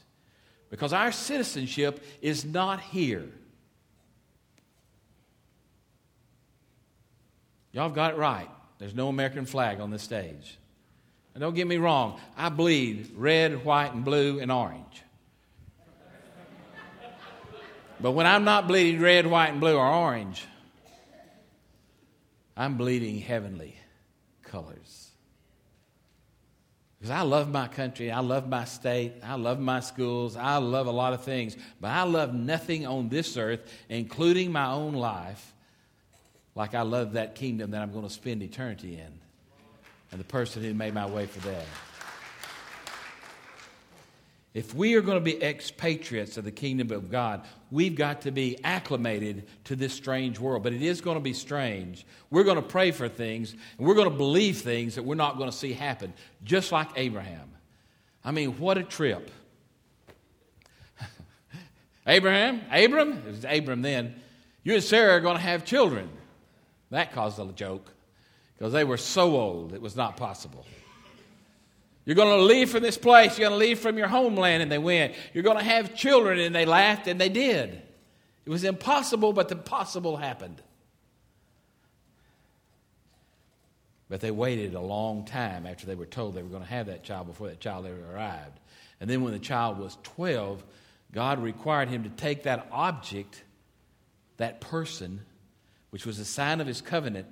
Because 0.69 0.93
our 0.93 1.11
citizenship 1.11 2.03
is 2.21 2.43
not 2.43 2.81
here. 2.81 3.29
Y'all 7.71 7.83
have 7.83 7.93
got 7.93 8.13
it 8.13 8.17
right. 8.17 8.49
There's 8.79 8.95
no 8.95 9.07
American 9.07 9.45
flag 9.45 9.79
on 9.79 9.91
this 9.91 10.01
stage. 10.01 10.57
And 11.35 11.41
don't 11.41 11.55
get 11.55 11.67
me 11.67 11.77
wrong, 11.77 12.19
I 12.37 12.49
bleed 12.49 13.11
red, 13.15 13.63
white, 13.65 13.93
and 13.93 14.03
blue, 14.03 14.39
and 14.39 14.51
orange. 14.51 15.03
But 17.99 18.11
when 18.11 18.25
I'm 18.25 18.43
not 18.43 18.67
bleeding 18.67 18.99
red, 18.99 19.25
white, 19.25 19.49
and 19.49 19.59
blue, 19.59 19.77
or 19.77 19.87
orange, 19.87 20.45
I'm 22.55 22.77
bleeding 22.77 23.19
heavenly 23.19 23.75
colors. 24.43 25.09
Because 26.97 27.11
I 27.11 27.21
love 27.21 27.51
my 27.51 27.67
country, 27.67 28.11
I 28.11 28.21
love 28.21 28.47
my 28.47 28.63
state, 28.63 29.13
I 29.23 29.35
love 29.35 29.59
my 29.59 29.81
schools, 29.81 30.37
I 30.37 30.57
love 30.57 30.87
a 30.87 30.91
lot 30.91 31.11
of 31.11 31.23
things, 31.23 31.57
but 31.81 31.89
I 31.89 32.03
love 32.03 32.33
nothing 32.33 32.87
on 32.87 33.09
this 33.09 33.35
earth, 33.35 33.59
including 33.89 34.53
my 34.53 34.67
own 34.67 34.93
life, 34.93 35.53
like 36.55 36.73
I 36.75 36.83
love 36.83 37.13
that 37.13 37.35
kingdom 37.35 37.71
that 37.71 37.81
I'm 37.81 37.91
going 37.91 38.07
to 38.07 38.13
spend 38.13 38.41
eternity 38.41 38.93
in 38.93 39.19
and 40.11 40.19
the 40.19 40.25
person 40.25 40.63
who 40.63 40.73
made 40.73 40.93
my 40.93 41.05
way 41.05 41.25
for 41.25 41.39
that. 41.47 41.65
If 44.53 44.75
we 44.75 44.93
are 44.93 45.01
going 45.01 45.17
to 45.17 45.23
be 45.23 45.41
expatriates 45.41 46.37
of 46.37 46.43
the 46.43 46.51
kingdom 46.51 46.91
of 46.91 47.09
God, 47.09 47.43
we've 47.71 47.95
got 47.95 48.21
to 48.21 48.31
be 48.31 48.63
acclimated 48.63 49.47
to 49.63 49.75
this 49.75 49.93
strange 49.93 50.39
world. 50.39 50.61
But 50.61 50.73
it 50.73 50.83
is 50.83 51.01
going 51.01 51.17
to 51.17 51.23
be 51.23 51.33
strange. 51.33 52.05
We're 52.29 52.43
going 52.43 52.57
to 52.57 52.61
pray 52.61 52.91
for 52.91 53.09
things, 53.09 53.53
and 53.77 53.87
we're 53.87 53.95
going 53.95 54.11
to 54.11 54.15
believe 54.15 54.61
things 54.61 54.95
that 54.95 55.03
we're 55.03 55.15
not 55.15 55.37
going 55.37 55.49
to 55.49 55.55
see 55.55 55.73
happen, 55.73 56.13
just 56.43 56.71
like 56.71 56.89
Abraham. 56.95 57.49
I 58.23 58.31
mean, 58.31 58.59
what 58.59 58.77
a 58.77 58.83
trip. 58.83 59.31
Abraham, 62.07 62.61
Abram, 62.71 63.13
it 63.13 63.25
was 63.25 63.45
Abram 63.45 63.81
then, 63.81 64.15
you 64.63 64.75
and 64.75 64.83
Sarah 64.83 65.13
are 65.13 65.19
going 65.19 65.35
to 65.35 65.41
have 65.41 65.65
children. 65.65 66.09
That 66.91 67.11
caused 67.11 67.39
a 67.39 67.45
joke 67.53 67.91
because 68.55 68.71
they 68.71 68.83
were 68.83 68.97
so 68.97 69.35
old 69.35 69.73
it 69.73 69.81
was 69.81 69.95
not 69.95 70.15
possible. 70.15 70.65
You're 72.05 72.15
going 72.15 72.37
to 72.37 72.43
leave 72.43 72.69
from 72.69 72.83
this 72.83 72.97
place. 72.97 73.37
You're 73.37 73.49
going 73.49 73.59
to 73.59 73.65
leave 73.65 73.79
from 73.79 73.97
your 73.97 74.07
homeland. 74.07 74.61
And 74.61 74.71
they 74.71 74.77
went. 74.77 75.15
You're 75.33 75.43
going 75.43 75.57
to 75.57 75.63
have 75.63 75.95
children. 75.95 76.39
And 76.39 76.53
they 76.53 76.65
laughed, 76.65 77.07
and 77.07 77.19
they 77.19 77.29
did. 77.29 77.81
It 78.45 78.49
was 78.49 78.63
impossible, 78.63 79.31
but 79.31 79.47
the 79.47 79.55
possible 79.55 80.17
happened. 80.17 80.61
But 84.09 84.19
they 84.19 84.31
waited 84.31 84.75
a 84.75 84.81
long 84.81 85.25
time 85.25 85.65
after 85.65 85.85
they 85.85 85.95
were 85.95 86.05
told 86.05 86.35
they 86.35 86.43
were 86.43 86.49
going 86.49 86.63
to 86.63 86.69
have 86.69 86.87
that 86.87 87.03
child 87.03 87.27
before 87.27 87.47
that 87.47 87.61
child 87.61 87.85
ever 87.85 88.13
arrived. 88.13 88.59
And 88.99 89.09
then 89.09 89.23
when 89.23 89.33
the 89.33 89.39
child 89.39 89.79
was 89.79 89.97
12, 90.03 90.63
God 91.13 91.41
required 91.41 91.87
him 91.87 92.03
to 92.03 92.09
take 92.09 92.43
that 92.43 92.67
object, 92.71 93.43
that 94.37 94.59
person, 94.59 95.21
which 95.89 96.05
was 96.05 96.19
a 96.19 96.25
sign 96.25 96.59
of 96.59 96.67
his 96.67 96.81
covenant, 96.81 97.27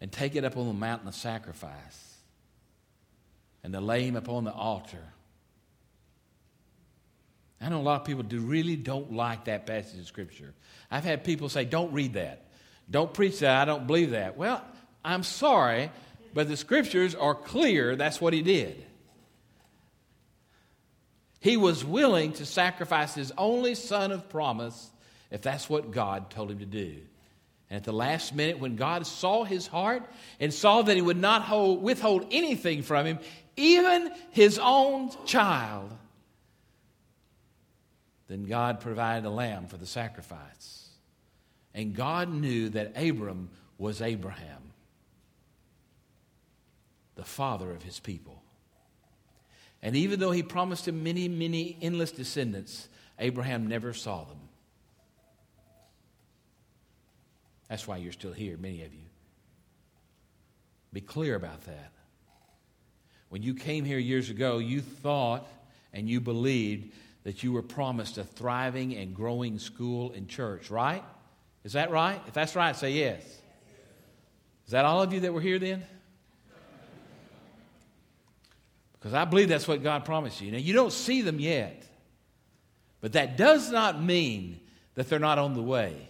and 0.00 0.10
take 0.10 0.36
it 0.36 0.44
up 0.44 0.56
on 0.56 0.68
the 0.68 0.72
mountain 0.72 1.08
of 1.08 1.14
sacrifice 1.14 2.13
and 3.64 3.74
lay 3.84 4.04
him 4.04 4.14
upon 4.14 4.44
the 4.44 4.52
altar. 4.52 5.02
I 7.60 7.70
know 7.70 7.80
a 7.80 7.82
lot 7.82 8.02
of 8.02 8.06
people 8.06 8.22
do 8.22 8.40
really 8.40 8.76
don't 8.76 9.12
like 9.14 9.46
that 9.46 9.66
passage 9.66 9.98
of 9.98 10.06
Scripture. 10.06 10.52
I've 10.90 11.04
had 11.04 11.24
people 11.24 11.48
say, 11.48 11.64
don't 11.64 11.92
read 11.92 12.12
that. 12.12 12.46
Don't 12.90 13.12
preach 13.12 13.38
that. 13.38 13.62
I 13.62 13.64
don't 13.64 13.86
believe 13.86 14.10
that. 14.10 14.36
Well, 14.36 14.62
I'm 15.02 15.22
sorry, 15.22 15.90
but 16.34 16.46
the 16.46 16.58
Scriptures 16.58 17.14
are 17.14 17.34
clear 17.34 17.96
that's 17.96 18.20
what 18.20 18.34
he 18.34 18.42
did. 18.42 18.84
He 21.40 21.56
was 21.56 21.84
willing 21.84 22.34
to 22.34 22.46
sacrifice 22.46 23.14
his 23.14 23.32
only 23.38 23.74
son 23.74 24.12
of 24.12 24.28
promise 24.28 24.90
if 25.30 25.40
that's 25.40 25.68
what 25.68 25.90
God 25.90 26.30
told 26.30 26.50
him 26.50 26.58
to 26.58 26.66
do. 26.66 26.98
And 27.74 27.80
at 27.80 27.84
the 27.86 27.92
last 27.92 28.32
minute, 28.32 28.60
when 28.60 28.76
God 28.76 29.04
saw 29.04 29.42
his 29.42 29.66
heart 29.66 30.08
and 30.38 30.54
saw 30.54 30.82
that 30.82 30.94
he 30.94 31.02
would 31.02 31.16
not 31.16 31.42
hold, 31.42 31.82
withhold 31.82 32.24
anything 32.30 32.82
from 32.82 33.04
him, 33.04 33.18
even 33.56 34.12
his 34.30 34.60
own 34.62 35.10
child, 35.26 35.90
then 38.28 38.44
God 38.44 38.78
provided 38.78 39.26
a 39.26 39.30
lamb 39.30 39.66
for 39.66 39.76
the 39.76 39.86
sacrifice. 39.86 40.88
And 41.74 41.96
God 41.96 42.32
knew 42.32 42.68
that 42.68 42.92
Abram 42.94 43.50
was 43.76 44.00
Abraham, 44.00 44.62
the 47.16 47.24
father 47.24 47.72
of 47.72 47.82
his 47.82 47.98
people. 47.98 48.40
And 49.82 49.96
even 49.96 50.20
though 50.20 50.30
he 50.30 50.44
promised 50.44 50.86
him 50.86 51.02
many, 51.02 51.26
many 51.26 51.76
endless 51.82 52.12
descendants, 52.12 52.88
Abraham 53.18 53.66
never 53.66 53.92
saw 53.92 54.22
them. 54.22 54.43
That's 57.68 57.86
why 57.86 57.96
you're 57.96 58.12
still 58.12 58.32
here, 58.32 58.56
many 58.56 58.82
of 58.82 58.92
you. 58.92 59.00
Be 60.92 61.00
clear 61.00 61.34
about 61.34 61.64
that. 61.64 61.92
When 63.28 63.42
you 63.42 63.54
came 63.54 63.84
here 63.84 63.98
years 63.98 64.30
ago, 64.30 64.58
you 64.58 64.80
thought 64.80 65.46
and 65.92 66.08
you 66.08 66.20
believed 66.20 66.92
that 67.24 67.42
you 67.42 67.52
were 67.52 67.62
promised 67.62 68.18
a 68.18 68.24
thriving 68.24 68.94
and 68.94 69.14
growing 69.14 69.58
school 69.58 70.12
and 70.12 70.28
church, 70.28 70.70
right? 70.70 71.02
Is 71.64 71.72
that 71.72 71.90
right? 71.90 72.20
If 72.28 72.34
that's 72.34 72.54
right, 72.54 72.76
say 72.76 72.92
yes. 72.92 73.22
Is 74.66 74.70
that 74.72 74.84
all 74.84 75.02
of 75.02 75.12
you 75.12 75.20
that 75.20 75.32
were 75.32 75.40
here 75.40 75.58
then? 75.58 75.84
Because 78.92 79.14
I 79.14 79.24
believe 79.24 79.48
that's 79.48 79.68
what 79.68 79.82
God 79.82 80.04
promised 80.04 80.40
you. 80.40 80.50
Now, 80.50 80.58
you 80.58 80.72
don't 80.72 80.92
see 80.92 81.22
them 81.22 81.40
yet, 81.40 81.82
but 83.00 83.12
that 83.12 83.36
does 83.36 83.70
not 83.70 84.02
mean 84.02 84.60
that 84.94 85.08
they're 85.08 85.18
not 85.18 85.38
on 85.38 85.54
the 85.54 85.62
way. 85.62 86.08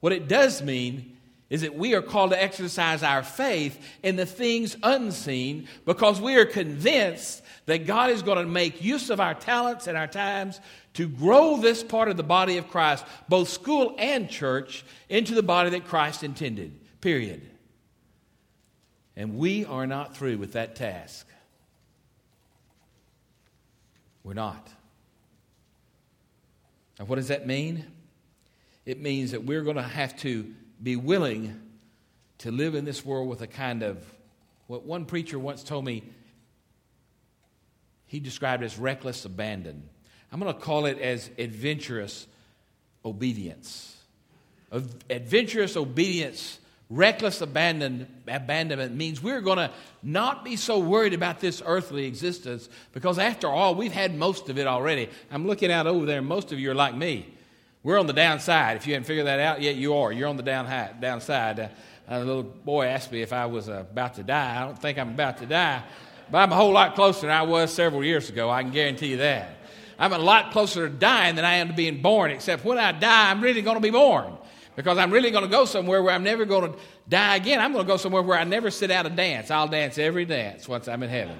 What 0.00 0.12
it 0.12 0.28
does 0.28 0.62
mean 0.62 1.16
is 1.50 1.62
that 1.62 1.74
we 1.74 1.94
are 1.94 2.02
called 2.02 2.30
to 2.30 2.42
exercise 2.42 3.02
our 3.02 3.22
faith 3.22 3.78
in 4.02 4.16
the 4.16 4.24
things 4.24 4.76
unseen 4.82 5.68
because 5.84 6.20
we 6.20 6.36
are 6.36 6.46
convinced 6.46 7.42
that 7.66 7.86
God 7.86 8.10
is 8.10 8.22
going 8.22 8.38
to 8.38 8.50
make 8.50 8.82
use 8.82 9.10
of 9.10 9.20
our 9.20 9.34
talents 9.34 9.86
and 9.86 9.98
our 9.98 10.06
times 10.06 10.60
to 10.94 11.08
grow 11.08 11.56
this 11.56 11.82
part 11.82 12.08
of 12.08 12.16
the 12.16 12.22
body 12.22 12.56
of 12.56 12.68
Christ, 12.68 13.04
both 13.28 13.48
school 13.48 13.94
and 13.98 14.30
church, 14.30 14.84
into 15.08 15.34
the 15.34 15.42
body 15.42 15.70
that 15.70 15.86
Christ 15.86 16.22
intended. 16.22 16.78
Period. 17.00 17.42
And 19.16 19.36
we 19.36 19.64
are 19.64 19.86
not 19.86 20.16
through 20.16 20.38
with 20.38 20.52
that 20.52 20.76
task. 20.76 21.26
We're 24.22 24.34
not. 24.34 24.68
And 26.98 27.08
what 27.08 27.16
does 27.16 27.28
that 27.28 27.46
mean? 27.46 27.86
It 28.86 29.00
means 29.00 29.32
that 29.32 29.44
we're 29.44 29.62
going 29.62 29.76
to 29.76 29.82
have 29.82 30.16
to 30.18 30.52
be 30.82 30.96
willing 30.96 31.60
to 32.38 32.50
live 32.50 32.74
in 32.74 32.84
this 32.84 33.04
world 33.04 33.28
with 33.28 33.42
a 33.42 33.46
kind 33.46 33.82
of 33.82 34.04
what 34.66 34.84
one 34.84 35.04
preacher 35.04 35.38
once 35.38 35.62
told 35.62 35.84
me 35.84 36.02
he 38.06 38.18
described 38.18 38.62
as 38.62 38.78
reckless 38.78 39.24
abandon. 39.24 39.88
I'm 40.32 40.40
going 40.40 40.52
to 40.52 40.58
call 40.60 40.86
it 40.86 40.98
as 40.98 41.30
adventurous 41.38 42.26
obedience. 43.04 43.96
Adventurous 44.72 45.76
obedience, 45.76 46.58
reckless 46.88 47.40
abandon, 47.40 48.06
abandonment 48.26 48.94
means 48.94 49.22
we're 49.22 49.40
going 49.40 49.58
to 49.58 49.70
not 50.02 50.44
be 50.44 50.56
so 50.56 50.78
worried 50.78 51.14
about 51.14 51.40
this 51.40 51.62
earthly 51.66 52.06
existence 52.06 52.68
because, 52.92 53.18
after 53.18 53.48
all, 53.48 53.74
we've 53.74 53.92
had 53.92 54.16
most 54.16 54.48
of 54.48 54.58
it 54.58 54.66
already. 54.66 55.08
I'm 55.30 55.46
looking 55.46 55.70
out 55.70 55.86
over 55.86 56.06
there, 56.06 56.22
most 56.22 56.52
of 56.52 56.60
you 56.60 56.70
are 56.70 56.74
like 56.74 56.94
me. 56.94 57.34
We're 57.82 57.98
on 57.98 58.06
the 58.06 58.12
downside. 58.12 58.76
If 58.76 58.86
you 58.86 58.92
haven't 58.92 59.06
figured 59.06 59.26
that 59.26 59.40
out 59.40 59.62
yet, 59.62 59.76
you 59.76 59.94
are. 59.94 60.12
You're 60.12 60.28
on 60.28 60.36
the 60.36 60.42
down 60.42 60.66
high, 60.66 60.92
downside. 61.00 61.58
Uh, 61.58 61.68
a 62.08 62.18
little 62.18 62.42
boy 62.42 62.86
asked 62.86 63.10
me 63.10 63.22
if 63.22 63.32
I 63.32 63.46
was 63.46 63.70
uh, 63.70 63.84
about 63.90 64.14
to 64.16 64.22
die. 64.22 64.60
I 64.60 64.66
don't 64.66 64.78
think 64.78 64.98
I'm 64.98 65.10
about 65.10 65.38
to 65.38 65.46
die, 65.46 65.82
but 66.30 66.38
I'm 66.38 66.52
a 66.52 66.56
whole 66.56 66.72
lot 66.72 66.94
closer 66.94 67.22
than 67.22 67.30
I 67.30 67.42
was 67.42 67.72
several 67.72 68.04
years 68.04 68.28
ago. 68.28 68.50
I 68.50 68.62
can 68.62 68.70
guarantee 68.70 69.08
you 69.08 69.16
that. 69.18 69.56
I'm 69.98 70.12
a 70.12 70.18
lot 70.18 70.52
closer 70.52 70.88
to 70.88 70.94
dying 70.94 71.36
than 71.36 71.44
I 71.44 71.54
am 71.54 71.68
to 71.68 71.74
being 71.74 72.02
born, 72.02 72.30
except 72.30 72.64
when 72.64 72.78
I 72.78 72.92
die, 72.92 73.30
I'm 73.30 73.40
really 73.40 73.62
going 73.62 73.76
to 73.76 73.82
be 73.82 73.90
born 73.90 74.36
because 74.76 74.98
I'm 74.98 75.10
really 75.10 75.30
going 75.30 75.44
to 75.44 75.50
go 75.50 75.64
somewhere 75.64 76.02
where 76.02 76.14
I'm 76.14 76.22
never 76.22 76.44
going 76.44 76.72
to 76.72 76.78
die 77.08 77.36
again. 77.36 77.60
I'm 77.60 77.72
going 77.72 77.84
to 77.84 77.88
go 77.88 77.96
somewhere 77.96 78.22
where 78.22 78.38
I 78.38 78.44
never 78.44 78.70
sit 78.70 78.90
out 78.90 79.06
a 79.06 79.10
dance. 79.10 79.50
I'll 79.50 79.68
dance 79.68 79.96
every 79.98 80.24
dance 80.26 80.68
once 80.68 80.86
I'm 80.88 81.02
in 81.02 81.10
heaven. 81.10 81.38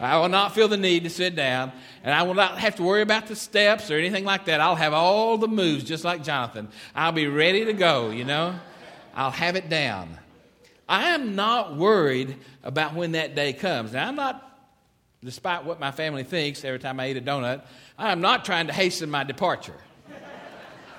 I 0.00 0.18
will 0.18 0.30
not 0.30 0.54
feel 0.54 0.66
the 0.66 0.78
need 0.78 1.04
to 1.04 1.10
sit 1.10 1.36
down, 1.36 1.72
and 2.02 2.14
I 2.14 2.22
will 2.22 2.34
not 2.34 2.58
have 2.58 2.76
to 2.76 2.82
worry 2.82 3.02
about 3.02 3.26
the 3.26 3.36
steps 3.36 3.90
or 3.90 3.98
anything 3.98 4.24
like 4.24 4.46
that. 4.46 4.60
I'll 4.60 4.74
have 4.74 4.94
all 4.94 5.36
the 5.36 5.48
moves 5.48 5.84
just 5.84 6.04
like 6.04 6.24
Jonathan. 6.24 6.68
I'll 6.94 7.12
be 7.12 7.26
ready 7.26 7.66
to 7.66 7.74
go, 7.74 8.10
you 8.10 8.24
know. 8.24 8.58
I'll 9.14 9.30
have 9.30 9.56
it 9.56 9.68
down. 9.68 10.18
I 10.88 11.10
am 11.10 11.36
not 11.36 11.76
worried 11.76 12.36
about 12.62 12.94
when 12.94 13.12
that 13.12 13.34
day 13.34 13.52
comes. 13.52 13.92
Now, 13.92 14.08
I'm 14.08 14.16
not, 14.16 14.58
despite 15.22 15.64
what 15.64 15.78
my 15.78 15.90
family 15.90 16.24
thinks 16.24 16.64
every 16.64 16.78
time 16.78 16.98
I 16.98 17.10
eat 17.10 17.16
a 17.16 17.20
donut, 17.20 17.62
I 17.98 18.10
am 18.10 18.20
not 18.20 18.44
trying 18.44 18.68
to 18.68 18.72
hasten 18.72 19.10
my 19.10 19.24
departure. 19.24 19.76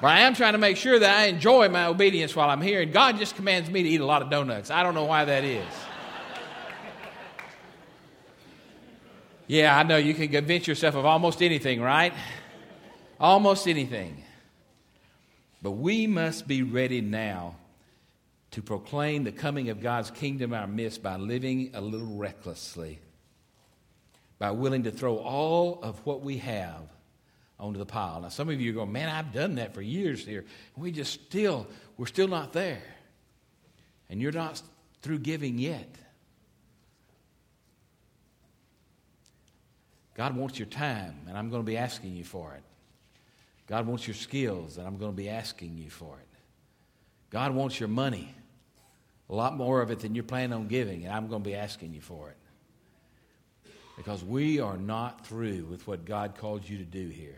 But 0.01 0.07
I 0.07 0.21
am 0.21 0.33
trying 0.33 0.53
to 0.53 0.59
make 0.59 0.77
sure 0.77 0.97
that 0.97 1.17
I 1.17 1.25
enjoy 1.25 1.69
my 1.69 1.85
obedience 1.85 2.35
while 2.35 2.49
I'm 2.49 2.61
here, 2.61 2.81
and 2.81 2.91
God 2.91 3.17
just 3.17 3.35
commands 3.35 3.69
me 3.69 3.83
to 3.83 3.89
eat 3.89 4.01
a 4.01 4.05
lot 4.05 4.21
of 4.21 4.29
donuts. 4.29 4.71
I 4.71 4.81
don't 4.81 4.95
know 4.95 5.05
why 5.05 5.25
that 5.25 5.43
is. 5.43 5.65
Yeah, 9.51 9.77
I 9.77 9.83
know 9.83 9.97
you 9.97 10.13
can 10.13 10.29
convince 10.29 10.65
yourself 10.65 10.95
of 10.95 11.05
almost 11.05 11.41
anything, 11.41 11.81
right? 11.81 12.13
Almost 13.19 13.67
anything. 13.67 14.23
But 15.61 15.71
we 15.71 16.07
must 16.07 16.47
be 16.47 16.63
ready 16.63 17.01
now 17.01 17.57
to 18.51 18.61
proclaim 18.61 19.25
the 19.25 19.33
coming 19.33 19.67
of 19.67 19.81
God's 19.81 20.09
kingdom 20.09 20.53
in 20.53 20.59
our 20.59 20.67
midst 20.67 21.03
by 21.03 21.17
living 21.17 21.71
a 21.73 21.81
little 21.81 22.15
recklessly, 22.15 22.99
by 24.39 24.51
willing 24.51 24.83
to 24.83 24.91
throw 24.91 25.17
all 25.17 25.81
of 25.83 25.99
what 26.05 26.21
we 26.21 26.37
have 26.37 26.83
onto 27.59 27.77
the 27.77 27.85
pile. 27.85 28.21
Now, 28.21 28.29
some 28.29 28.47
of 28.47 28.61
you 28.61 28.71
are 28.71 28.75
going, 28.75 28.93
man, 28.93 29.09
I've 29.09 29.33
done 29.33 29.55
that 29.55 29.73
for 29.73 29.81
years 29.81 30.25
here. 30.25 30.45
We 30.77 30.93
just 30.93 31.11
still, 31.11 31.67
we're 31.97 32.05
still 32.05 32.29
not 32.29 32.53
there. 32.53 32.83
And 34.09 34.21
you're 34.21 34.31
not 34.31 34.61
through 35.01 35.19
giving 35.19 35.57
yet. 35.57 35.93
God 40.15 40.35
wants 40.35 40.59
your 40.59 40.67
time, 40.67 41.15
and 41.27 41.37
I'm 41.37 41.49
going 41.49 41.61
to 41.61 41.65
be 41.65 41.77
asking 41.77 42.15
you 42.15 42.23
for 42.23 42.53
it. 42.53 42.63
God 43.67 43.87
wants 43.87 44.05
your 44.07 44.15
skills, 44.15 44.77
and 44.77 44.85
I'm 44.85 44.97
going 44.97 45.11
to 45.11 45.17
be 45.17 45.29
asking 45.29 45.77
you 45.77 45.89
for 45.89 46.17
it. 46.19 46.27
God 47.29 47.53
wants 47.55 47.79
your 47.79 47.87
money, 47.89 48.35
a 49.29 49.33
lot 49.35 49.55
more 49.55 49.81
of 49.81 49.89
it 49.91 49.99
than 50.01 50.13
you're 50.13 50.25
planning 50.25 50.53
on 50.53 50.67
giving, 50.67 51.05
and 51.05 51.13
I'm 51.13 51.27
going 51.27 51.41
to 51.41 51.49
be 51.49 51.55
asking 51.55 51.93
you 51.93 52.01
for 52.01 52.29
it. 52.29 52.37
because 53.97 54.23
we 54.23 54.59
are 54.59 54.77
not 54.77 55.27
through 55.27 55.63
with 55.65 55.85
what 55.87 56.05
God 56.05 56.35
called 56.35 56.67
you 56.67 56.77
to 56.79 56.83
do 56.83 57.09
here. 57.09 57.37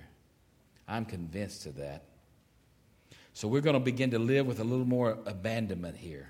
I'm 0.87 1.03
convinced 1.03 1.65
of 1.65 1.75
that. 1.75 2.03
So 3.33 3.49
we're 3.49 3.61
going 3.61 3.73
to 3.73 3.79
begin 3.79 4.11
to 4.11 4.19
live 4.19 4.45
with 4.45 4.61
a 4.61 4.63
little 4.63 4.85
more 4.85 5.17
abandonment 5.25 5.97
here. 5.97 6.29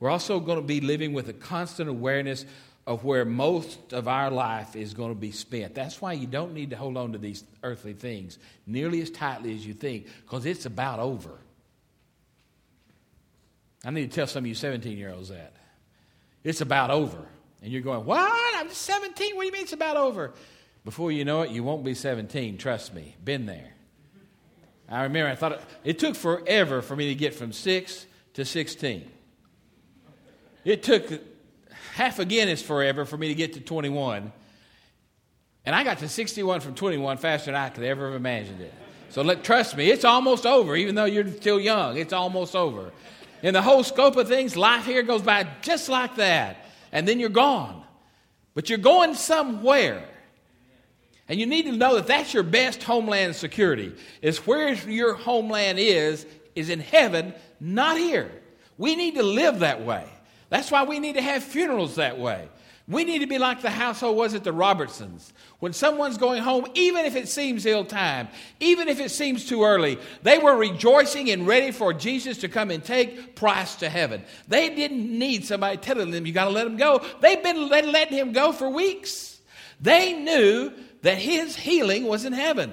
We're 0.00 0.10
also 0.10 0.40
going 0.40 0.58
to 0.58 0.64
be 0.64 0.80
living 0.80 1.12
with 1.12 1.28
a 1.28 1.32
constant 1.32 1.90
awareness 1.90 2.46
of 2.88 3.04
where 3.04 3.26
most 3.26 3.92
of 3.92 4.08
our 4.08 4.30
life 4.30 4.74
is 4.74 4.94
going 4.94 5.10
to 5.10 5.14
be 5.14 5.30
spent. 5.30 5.74
That's 5.74 6.00
why 6.00 6.14
you 6.14 6.26
don't 6.26 6.54
need 6.54 6.70
to 6.70 6.76
hold 6.76 6.96
on 6.96 7.12
to 7.12 7.18
these 7.18 7.44
earthly 7.62 7.92
things 7.92 8.38
nearly 8.66 9.02
as 9.02 9.10
tightly 9.10 9.54
as 9.54 9.66
you 9.66 9.74
think, 9.74 10.06
because 10.22 10.46
it's 10.46 10.64
about 10.64 10.98
over. 10.98 11.32
I 13.84 13.90
need 13.90 14.10
to 14.10 14.14
tell 14.16 14.26
some 14.26 14.44
of 14.44 14.46
you 14.46 14.54
17 14.54 14.96
year 14.96 15.12
olds 15.12 15.28
that. 15.28 15.52
It's 16.42 16.62
about 16.62 16.90
over. 16.90 17.26
And 17.62 17.70
you're 17.70 17.82
going, 17.82 18.06
What? 18.06 18.56
I'm 18.56 18.70
17? 18.70 19.36
What 19.36 19.42
do 19.42 19.46
you 19.46 19.52
mean 19.52 19.62
it's 19.62 19.74
about 19.74 19.98
over? 19.98 20.32
Before 20.82 21.12
you 21.12 21.26
know 21.26 21.42
it, 21.42 21.50
you 21.50 21.62
won't 21.62 21.84
be 21.84 21.92
17. 21.92 22.56
Trust 22.56 22.94
me. 22.94 23.16
Been 23.22 23.44
there. 23.44 23.74
I 24.88 25.02
remember 25.02 25.30
I 25.30 25.34
thought 25.34 25.52
it, 25.52 25.60
it 25.84 25.98
took 25.98 26.14
forever 26.16 26.80
for 26.80 26.96
me 26.96 27.08
to 27.08 27.14
get 27.14 27.34
from 27.34 27.52
6 27.52 28.06
to 28.32 28.46
16. 28.46 29.10
It 30.64 30.82
took 30.82 31.04
half 31.98 32.20
again 32.20 32.48
is 32.48 32.62
forever 32.62 33.04
for 33.04 33.16
me 33.16 33.26
to 33.26 33.34
get 33.34 33.54
to 33.54 33.60
21. 33.60 34.30
And 35.66 35.74
I 35.74 35.82
got 35.82 35.98
to 35.98 36.08
61 36.08 36.60
from 36.60 36.76
21 36.76 37.16
faster 37.16 37.46
than 37.46 37.56
I 37.56 37.70
could 37.70 37.82
ever 37.82 38.06
have 38.06 38.14
imagined 38.14 38.60
it. 38.60 38.72
So 39.10 39.22
let, 39.22 39.42
trust 39.42 39.76
me, 39.76 39.90
it's 39.90 40.04
almost 40.04 40.46
over, 40.46 40.76
even 40.76 40.94
though 40.94 41.06
you're 41.06 41.26
still 41.26 41.58
young. 41.58 41.96
It's 41.96 42.12
almost 42.12 42.54
over. 42.54 42.92
In 43.42 43.52
the 43.52 43.62
whole 43.62 43.82
scope 43.82 44.14
of 44.14 44.28
things, 44.28 44.56
life 44.56 44.84
here 44.84 45.02
goes 45.02 45.22
by 45.22 45.48
just 45.60 45.88
like 45.88 46.14
that. 46.16 46.66
And 46.92 47.06
then 47.06 47.18
you're 47.18 47.30
gone. 47.30 47.82
But 48.54 48.68
you're 48.68 48.78
going 48.78 49.14
somewhere. 49.14 50.08
And 51.28 51.40
you 51.40 51.46
need 51.46 51.64
to 51.64 51.72
know 51.72 51.96
that 51.96 52.06
that's 52.06 52.32
your 52.32 52.44
best 52.44 52.80
homeland 52.84 53.34
security. 53.34 53.92
Is 54.22 54.46
where 54.46 54.72
your 54.72 55.14
homeland 55.14 55.80
is, 55.80 56.26
is 56.54 56.70
in 56.70 56.78
heaven, 56.78 57.34
not 57.58 57.98
here. 57.98 58.30
We 58.76 58.94
need 58.94 59.16
to 59.16 59.24
live 59.24 59.58
that 59.58 59.84
way. 59.84 60.08
That's 60.50 60.70
why 60.70 60.84
we 60.84 60.98
need 60.98 61.16
to 61.16 61.22
have 61.22 61.42
funerals 61.44 61.96
that 61.96 62.18
way. 62.18 62.48
We 62.88 63.04
need 63.04 63.18
to 63.18 63.26
be 63.26 63.36
like 63.36 63.60
the 63.60 63.68
household 63.68 64.16
was 64.16 64.32
at 64.32 64.44
the 64.44 64.52
Robertsons. 64.52 65.34
When 65.58 65.74
someone's 65.74 66.16
going 66.16 66.42
home, 66.42 66.66
even 66.72 67.04
if 67.04 67.16
it 67.16 67.28
seems 67.28 67.66
ill 67.66 67.84
timed, 67.84 68.30
even 68.60 68.88
if 68.88 68.98
it 68.98 69.10
seems 69.10 69.46
too 69.46 69.62
early, 69.62 69.98
they 70.22 70.38
were 70.38 70.56
rejoicing 70.56 71.28
and 71.30 71.46
ready 71.46 71.70
for 71.70 71.92
Jesus 71.92 72.38
to 72.38 72.48
come 72.48 72.70
and 72.70 72.82
take 72.82 73.36
Price 73.36 73.76
to 73.76 73.90
heaven. 73.90 74.24
They 74.48 74.70
didn't 74.70 75.06
need 75.18 75.44
somebody 75.44 75.76
telling 75.76 76.10
them, 76.12 76.24
you 76.24 76.32
got 76.32 76.44
to 76.44 76.50
let 76.50 76.66
him 76.66 76.78
go. 76.78 77.04
They've 77.20 77.42
been 77.42 77.68
letting 77.68 78.16
him 78.16 78.32
go 78.32 78.52
for 78.52 78.70
weeks. 78.70 79.38
They 79.82 80.14
knew 80.14 80.72
that 81.02 81.18
his 81.18 81.56
healing 81.56 82.04
was 82.04 82.24
in 82.24 82.32
heaven. 82.32 82.72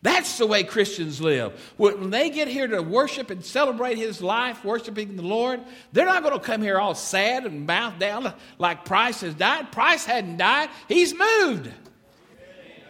That's 0.00 0.38
the 0.38 0.46
way 0.46 0.62
Christians 0.62 1.20
live. 1.20 1.52
When 1.76 2.10
they 2.10 2.30
get 2.30 2.46
here 2.46 2.68
to 2.68 2.80
worship 2.82 3.30
and 3.30 3.44
celebrate 3.44 3.98
his 3.98 4.22
life, 4.22 4.64
worshiping 4.64 5.16
the 5.16 5.22
Lord, 5.22 5.60
they're 5.92 6.06
not 6.06 6.22
going 6.22 6.38
to 6.38 6.44
come 6.44 6.62
here 6.62 6.78
all 6.78 6.94
sad 6.94 7.44
and 7.44 7.66
mouth 7.66 7.98
down 7.98 8.32
like 8.58 8.84
Price 8.84 9.22
has 9.22 9.34
died. 9.34 9.72
Price 9.72 10.04
hadn't 10.04 10.36
died, 10.36 10.70
he's 10.86 11.12
moved. 11.14 11.70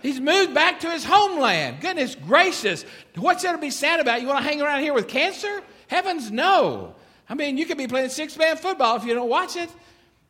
He's 0.03 0.21
moved 0.21 0.55
back 0.55 0.81
to 0.81 0.91
his 0.91 1.05
homeland. 1.05 1.81
Goodness 1.81 2.15
gracious. 2.15 2.85
What's 3.17 3.43
there 3.43 3.53
to 3.53 3.59
be 3.59 3.71
sad 3.71 4.01
about? 4.01 4.21
You 4.21 4.29
want 4.29 4.45
to 4.45 4.49
hang 4.49 4.63
around 4.63 4.83
here 4.83 4.95
with 4.95 5.09
cancer? 5.09 5.63
Heavens, 5.89 6.31
no. 6.31 6.95
I 7.29 7.35
mean, 7.35 7.59
you 7.59 7.67
could 7.67 7.79
be 7.79 7.89
playing 7.89 8.11
six 8.11 8.37
man 8.37 8.57
football 8.59 8.97
if 8.97 9.05
you 9.05 9.15
don't 9.15 9.29
watch 9.29 9.57
it. 9.57 9.71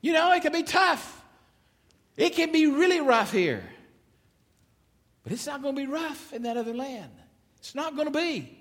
You 0.01 0.13
know, 0.13 0.33
it 0.33 0.43
can 0.43 0.53
be 0.53 0.63
tough. 0.63 1.23
It 2.17 2.31
can 2.31 2.51
be 2.51 2.67
really 2.67 3.01
rough 3.01 3.33
here. 3.33 3.63
But 5.29 5.35
it's 5.35 5.47
not 5.47 5.61
going 5.61 5.77
to 5.77 5.83
be 5.83 5.87
rough 5.87 6.33
in 6.33 6.45
that 6.45 6.57
other 6.57 6.73
land. 6.73 7.13
It's 7.59 7.75
not 7.75 7.95
going 7.97 8.11
to 8.11 8.19
be. 8.19 8.59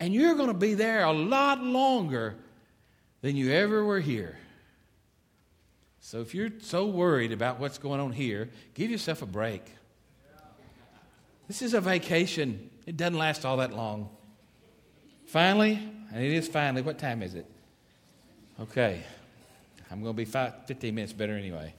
And 0.00 0.12
you're 0.12 0.34
going 0.34 0.48
to 0.48 0.58
be 0.58 0.74
there 0.74 1.04
a 1.04 1.12
lot 1.12 1.62
longer 1.62 2.34
than 3.20 3.36
you 3.36 3.52
ever 3.52 3.84
were 3.84 4.00
here. 4.00 4.36
So 6.00 6.20
if 6.20 6.34
you're 6.34 6.50
so 6.58 6.86
worried 6.86 7.30
about 7.30 7.60
what's 7.60 7.78
going 7.78 8.00
on 8.00 8.10
here, 8.10 8.50
give 8.74 8.90
yourself 8.90 9.22
a 9.22 9.26
break. 9.26 9.62
This 11.46 11.62
is 11.62 11.74
a 11.74 11.80
vacation. 11.80 12.68
It 12.84 12.96
doesn't 12.96 13.16
last 13.16 13.44
all 13.44 13.58
that 13.58 13.72
long. 13.72 14.08
Finally, 15.26 15.78
and 16.12 16.24
it 16.24 16.32
is 16.32 16.48
finally, 16.48 16.82
what 16.82 16.98
time 16.98 17.22
is 17.22 17.36
it? 17.36 17.46
Okay. 18.58 19.04
I'm 19.92 20.02
going 20.02 20.12
to 20.12 20.16
be 20.16 20.24
five, 20.24 20.66
15 20.66 20.92
minutes 20.92 21.12
better 21.12 21.36
anyway. 21.36 21.72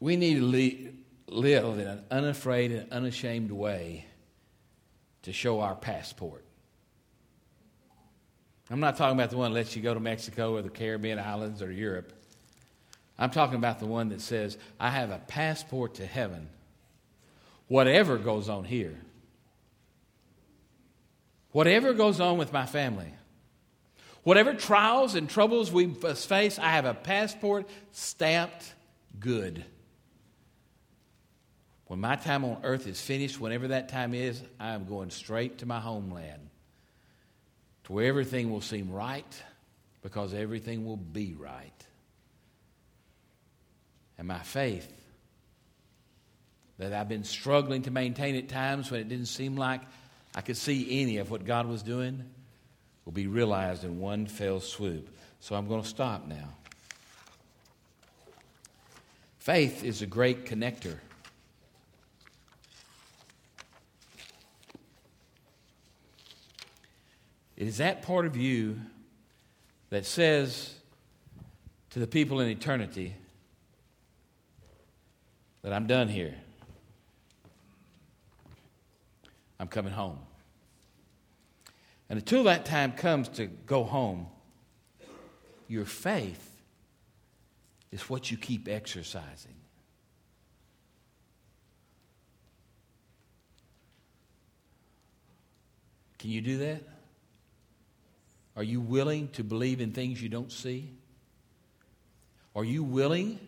We 0.00 0.16
need 0.16 0.34
to 0.34 0.94
live 1.28 1.78
in 1.78 1.86
an 1.86 2.04
unafraid 2.10 2.72
and 2.72 2.90
unashamed 2.90 3.52
way 3.52 4.06
to 5.22 5.32
show 5.32 5.60
our 5.60 5.74
passport. 5.74 6.44
I'm 8.70 8.80
not 8.80 8.96
talking 8.96 9.18
about 9.18 9.30
the 9.30 9.36
one 9.36 9.52
that 9.52 9.58
lets 9.58 9.76
you 9.76 9.82
go 9.82 9.92
to 9.92 10.00
Mexico 10.00 10.56
or 10.56 10.62
the 10.62 10.70
Caribbean 10.70 11.18
islands 11.18 11.60
or 11.60 11.70
Europe. 11.70 12.12
I'm 13.18 13.30
talking 13.30 13.56
about 13.56 13.78
the 13.80 13.86
one 13.86 14.08
that 14.08 14.22
says, 14.22 14.56
I 14.78 14.90
have 14.90 15.10
a 15.10 15.18
passport 15.18 15.96
to 15.96 16.06
heaven, 16.06 16.48
whatever 17.68 18.16
goes 18.16 18.48
on 18.48 18.64
here. 18.64 18.98
Whatever 21.52 21.92
goes 21.92 22.20
on 22.20 22.38
with 22.38 22.52
my 22.52 22.64
family, 22.64 23.12
whatever 24.22 24.54
trials 24.54 25.16
and 25.16 25.28
troubles 25.28 25.72
we 25.72 25.88
face, 25.88 26.58
I 26.60 26.70
have 26.70 26.84
a 26.84 26.94
passport 26.94 27.68
stamped 27.90 28.72
good. 29.18 29.64
When 31.90 31.98
my 31.98 32.14
time 32.14 32.44
on 32.44 32.58
earth 32.62 32.86
is 32.86 33.00
finished, 33.00 33.40
whenever 33.40 33.66
that 33.66 33.88
time 33.88 34.14
is, 34.14 34.40
I 34.60 34.74
am 34.74 34.84
going 34.84 35.10
straight 35.10 35.58
to 35.58 35.66
my 35.66 35.80
homeland 35.80 36.48
to 37.82 37.92
where 37.92 38.06
everything 38.06 38.52
will 38.52 38.60
seem 38.60 38.92
right 38.92 39.42
because 40.00 40.32
everything 40.32 40.84
will 40.86 40.96
be 40.96 41.34
right. 41.36 41.72
And 44.18 44.28
my 44.28 44.38
faith 44.38 44.88
that 46.78 46.92
I've 46.92 47.08
been 47.08 47.24
struggling 47.24 47.82
to 47.82 47.90
maintain 47.90 48.36
at 48.36 48.48
times 48.48 48.88
when 48.92 49.00
it 49.00 49.08
didn't 49.08 49.26
seem 49.26 49.56
like 49.56 49.80
I 50.36 50.42
could 50.42 50.56
see 50.56 51.02
any 51.02 51.16
of 51.16 51.32
what 51.32 51.44
God 51.44 51.66
was 51.66 51.82
doing 51.82 52.22
will 53.04 53.14
be 53.14 53.26
realized 53.26 53.82
in 53.82 53.98
one 53.98 54.26
fell 54.26 54.60
swoop. 54.60 55.08
So 55.40 55.56
I'm 55.56 55.66
going 55.66 55.82
to 55.82 55.88
stop 55.88 56.28
now. 56.28 56.50
Faith 59.40 59.82
is 59.82 60.02
a 60.02 60.06
great 60.06 60.46
connector. 60.46 61.00
It 67.60 67.68
is 67.68 67.76
that 67.76 68.00
part 68.00 68.24
of 68.24 68.38
you 68.38 68.80
that 69.90 70.06
says 70.06 70.74
to 71.90 71.98
the 71.98 72.06
people 72.06 72.40
in 72.40 72.48
eternity 72.48 73.14
that 75.60 75.70
I'm 75.70 75.86
done 75.86 76.08
here. 76.08 76.34
I'm 79.58 79.68
coming 79.68 79.92
home. 79.92 80.18
And 82.08 82.18
until 82.18 82.44
that 82.44 82.64
time 82.64 82.92
comes 82.92 83.28
to 83.28 83.44
go 83.44 83.84
home, 83.84 84.26
your 85.68 85.84
faith 85.84 86.62
is 87.92 88.08
what 88.08 88.30
you 88.30 88.38
keep 88.38 88.68
exercising. 88.68 89.52
Can 96.18 96.30
you 96.30 96.40
do 96.40 96.56
that? 96.56 96.99
Are 98.56 98.62
you 98.62 98.80
willing 98.80 99.28
to 99.28 99.44
believe 99.44 99.80
in 99.80 99.92
things 99.92 100.20
you 100.22 100.28
don't 100.28 100.50
see? 100.50 100.90
Are 102.54 102.64
you 102.64 102.82
willing 102.82 103.38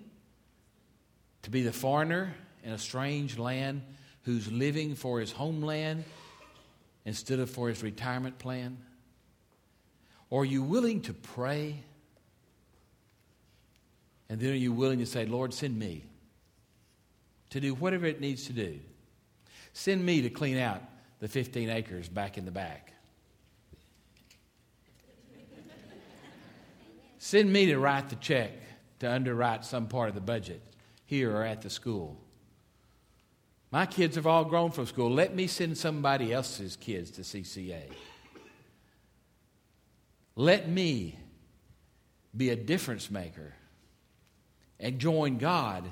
to 1.43 1.51
be 1.51 1.63
the 1.63 1.73
foreigner 1.73 2.35
in 2.63 2.73
a 2.73 2.79
strange 2.79 3.37
land 3.37 3.83
who's 4.23 4.51
living 4.51 4.95
for 4.95 5.21
his 5.21 5.33
homeland 5.33 6.05
instead 7.05 7.41
of 7.41 7.51
for 7.51 7.69
his 7.69 7.83
retirement 7.83 8.39
plan? 8.39 8.79
Are 10.31 10.45
you 10.45 10.63
willing 10.63 11.03
to 11.03 11.13
pray? 11.13 11.83
And 14.29 14.41
then 14.41 14.51
are 14.51 14.55
you 14.55 14.73
willing 14.73 15.01
to 15.01 15.07
say, 15.07 15.27
Lord, 15.27 15.53
send 15.53 15.79
me 15.79 16.05
to 17.51 17.61
do 17.61 17.75
whatever 17.75 18.07
it 18.07 18.21
needs 18.21 18.47
to 18.47 18.53
do? 18.53 18.79
Send 19.75 20.05
me 20.05 20.23
to 20.23 20.31
clean 20.31 20.59
out 20.59 20.83
the 21.19 21.29
15 21.29 21.69
acres 21.71 22.09
back 22.09 22.39
in 22.39 22.45
the 22.45 22.51
back. 22.51 22.93
Send 27.25 27.53
me 27.53 27.67
to 27.67 27.79
write 27.79 28.09
the 28.09 28.17
check 28.17 28.51
to 28.99 29.09
underwrite 29.09 29.65
some 29.65 29.87
part 29.87 30.09
of 30.09 30.17
the 30.17 30.21
budget 30.21 30.61
here 31.05 31.31
or 31.31 31.45
at 31.45 31.63
the 31.63 31.71
school. 31.71 32.21
My 33.71 33.87
kids 33.87 34.17
have 34.17 34.27
all 34.27 34.45
grown 34.45 34.73
from 34.73 34.87
school. 34.87 35.09
Let 35.09 35.33
me 35.33 35.47
send 35.47 35.79
somebody 35.79 36.33
else's 36.33 36.75
kids 36.75 37.13
to 37.13 37.21
CCA. 37.21 37.83
Let 40.35 40.69
me 40.69 41.17
be 42.37 42.51
a 42.51 42.57
difference 42.57 43.09
maker 43.09 43.55
and 44.81 44.99
join 44.99 45.39
God 45.39 45.89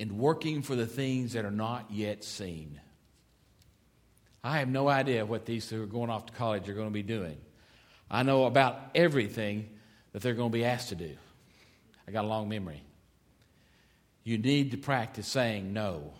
in 0.00 0.18
working 0.18 0.62
for 0.62 0.74
the 0.74 0.88
things 0.88 1.34
that 1.34 1.44
are 1.44 1.52
not 1.52 1.88
yet 1.92 2.24
seen. 2.24 2.80
I 4.42 4.58
have 4.58 4.68
no 4.68 4.88
idea 4.88 5.24
what 5.24 5.46
these 5.46 5.70
who 5.70 5.80
are 5.80 5.86
going 5.86 6.10
off 6.10 6.26
to 6.26 6.32
college 6.32 6.68
are 6.68 6.74
going 6.74 6.88
to 6.88 6.92
be 6.92 7.04
doing. 7.04 7.38
I 8.10 8.22
know 8.22 8.44
about 8.44 8.90
everything 8.94 9.68
that 10.12 10.22
they're 10.22 10.34
going 10.34 10.50
to 10.50 10.56
be 10.56 10.64
asked 10.64 10.88
to 10.90 10.94
do. 10.94 11.14
I 12.06 12.10
got 12.10 12.24
a 12.24 12.28
long 12.28 12.48
memory. 12.48 12.82
You 14.24 14.38
need 14.38 14.70
to 14.70 14.76
practice 14.76 15.26
saying 15.26 15.72
no. 15.72 16.12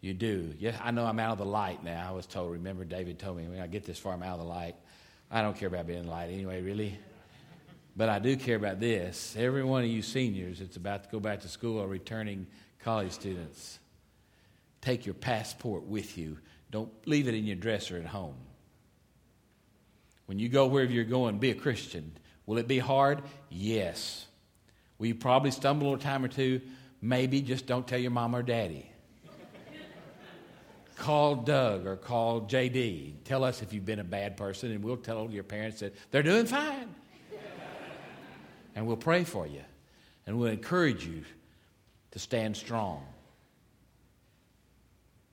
You 0.00 0.14
do. 0.14 0.52
Yes, 0.58 0.76
I 0.82 0.90
know 0.90 1.06
I'm 1.06 1.18
out 1.18 1.32
of 1.32 1.38
the 1.38 1.44
light 1.44 1.84
now. 1.84 2.06
I 2.08 2.12
was 2.12 2.26
told, 2.26 2.52
remember, 2.52 2.84
David 2.84 3.18
told 3.18 3.36
me, 3.36 3.46
when 3.46 3.60
I 3.60 3.66
get 3.66 3.84
this 3.84 3.98
far, 3.98 4.12
I'm 4.12 4.22
out 4.22 4.38
of 4.38 4.40
the 4.40 4.50
light. 4.50 4.74
I 5.30 5.42
don't 5.42 5.56
care 5.56 5.68
about 5.68 5.86
being 5.86 6.00
in 6.00 6.06
the 6.06 6.10
light 6.10 6.30
anyway, 6.30 6.60
really. 6.60 6.98
But 7.96 8.08
I 8.08 8.18
do 8.18 8.36
care 8.36 8.56
about 8.56 8.80
this. 8.80 9.34
Every 9.38 9.62
one 9.62 9.84
of 9.84 9.88
you 9.88 10.02
seniors 10.02 10.58
that's 10.58 10.76
about 10.76 11.04
to 11.04 11.10
go 11.10 11.20
back 11.20 11.40
to 11.40 11.48
school 11.48 11.78
or 11.78 11.86
returning 11.86 12.46
college 12.82 13.12
students, 13.12 13.78
take 14.80 15.06
your 15.06 15.14
passport 15.14 15.84
with 15.84 16.18
you. 16.18 16.38
Don't 16.70 16.90
leave 17.06 17.28
it 17.28 17.34
in 17.34 17.44
your 17.44 17.56
dresser 17.56 17.96
at 17.96 18.06
home. 18.06 18.34
When 20.26 20.38
you 20.38 20.48
go 20.48 20.66
wherever 20.66 20.92
you're 20.92 21.04
going, 21.04 21.38
be 21.38 21.50
a 21.50 21.54
Christian. 21.54 22.12
Will 22.46 22.58
it 22.58 22.68
be 22.68 22.78
hard? 22.78 23.22
Yes. 23.50 24.26
Will 24.98 25.08
you 25.08 25.14
probably 25.14 25.50
stumble 25.50 25.94
a 25.94 25.98
time 25.98 26.24
or 26.24 26.28
two? 26.28 26.60
Maybe. 27.00 27.40
Just 27.40 27.66
don't 27.66 27.86
tell 27.86 27.98
your 27.98 28.10
mom 28.10 28.36
or 28.36 28.42
daddy 28.42 28.88
call 30.96 31.36
Doug 31.36 31.86
or 31.86 31.96
call 31.96 32.42
JD. 32.42 33.24
Tell 33.24 33.42
us 33.42 33.62
if 33.62 33.72
you've 33.72 33.84
been 33.84 33.98
a 33.98 34.04
bad 34.04 34.36
person, 34.36 34.70
and 34.70 34.84
we'll 34.84 34.96
tell 34.96 35.28
your 35.30 35.42
parents 35.42 35.80
that 35.80 35.94
they're 36.10 36.22
doing 36.22 36.46
fine. 36.46 36.94
and 38.76 38.86
we'll 38.86 38.96
pray 38.96 39.24
for 39.24 39.46
you, 39.46 39.62
and 40.26 40.38
we'll 40.38 40.52
encourage 40.52 41.04
you 41.04 41.24
to 42.12 42.18
stand 42.18 42.56
strong. 42.56 43.04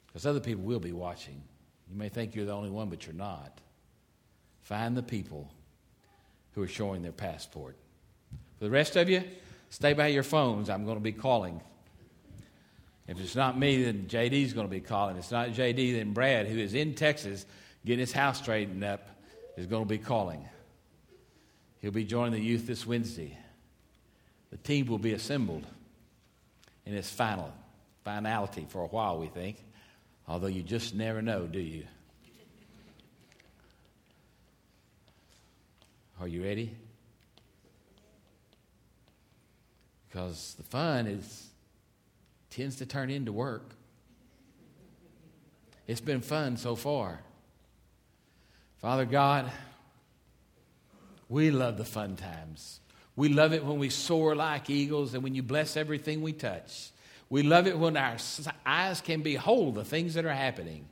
Because 0.08 0.26
other 0.26 0.40
people 0.40 0.64
will 0.64 0.80
be 0.80 0.92
watching. 0.92 1.42
You 1.90 1.96
may 1.96 2.10
think 2.10 2.34
you're 2.34 2.46
the 2.46 2.54
only 2.54 2.72
one, 2.72 2.90
but 2.90 3.06
you're 3.06 3.16
not. 3.16 3.60
Find 4.70 4.96
the 4.96 5.04
people 5.04 5.52
who 6.52 6.62
are 6.62 6.68
showing 6.68 7.02
their 7.02 7.12
passport. 7.12 7.76
For 8.58 8.66
the 8.66 8.70
rest 8.70 8.96
of 8.96 9.10
you, 9.10 9.24
stay 9.70 9.94
by 9.94 10.08
your 10.08 10.24
phones. 10.24 10.70
I'm 10.70 10.86
going 10.86 10.98
to 10.98 11.04
be 11.04 11.12
calling 11.12 11.60
if 13.10 13.20
it's 13.20 13.36
not 13.36 13.58
me, 13.58 13.86
then 13.86 14.06
JD's 14.08 14.54
going 14.54 14.68
to 14.68 14.72
be 14.72 14.82
calling. 14.82 15.16
If 15.16 15.24
it's 15.24 15.32
not 15.32 15.50
JD, 15.50 15.96
then 15.98 16.14
Brad, 16.14 16.46
who 16.46 16.60
is 16.60 16.76
in 16.76 16.94
Texas 16.94 17.48
getting 17.84 18.02
his 18.02 18.12
house 18.12 18.38
straightened 18.38 18.84
up, 18.84 19.10
is 19.58 19.66
going 19.66 19.84
to 19.84 19.90
be 19.90 19.98
calling. 19.98 20.48
He'll 21.82 21.90
be 21.90 22.06
joining 22.06 22.34
the 22.34 22.40
youth 22.40 22.68
this 22.68 22.86
Wednesday. 22.86 23.36
The 24.52 24.58
team 24.58 24.86
will 24.86 25.00
be 25.00 25.14
assembled 25.14 25.66
in 26.86 26.94
its 26.94 27.10
final 27.10 27.52
finality 28.04 28.68
for 28.70 28.84
a 28.84 28.88
while, 28.88 29.18
we 29.18 29.26
think. 29.26 29.58
Although 30.28 30.46
you 30.46 30.62
just 30.62 30.94
never 30.94 31.24
know, 31.24 31.48
do 31.48 31.60
you? 31.60 31.86
Are 36.20 36.28
you 36.28 36.44
ready? 36.44 36.76
Because 40.08 40.56
the 40.56 40.64
fun 40.64 41.08
is 41.08 41.50
tends 42.50 42.78
to 42.78 42.86
turn 42.86 43.10
into 43.10 43.32
work. 43.32 43.76
It's 45.88 46.02
been 46.02 46.22
fun 46.22 46.58
so 46.58 46.76
far. 46.76 47.22
Father 48.80 49.06
God, 49.06 49.52
we 51.30 51.52
love 51.52 51.78
the 51.78 51.86
fun 51.86 52.16
times. 52.16 52.80
We 53.16 53.30
love 53.30 53.54
it 53.54 53.64
when 53.64 53.80
we 53.80 53.90
soar 53.90 54.36
like 54.36 54.70
eagles 54.70 55.14
and 55.14 55.24
when 55.24 55.36
you 55.36 55.44
bless 55.44 55.78
everything 55.78 56.22
we 56.22 56.34
touch. 56.34 56.92
We 57.30 57.44
love 57.44 57.68
it 57.68 57.78
when 57.78 57.96
our 57.96 58.18
eyes 58.66 59.02
can 59.02 59.22
behold 59.22 59.76
the 59.76 59.84
things 59.84 60.16
that 60.16 60.26
are 60.26 60.34
happening. 60.34 60.88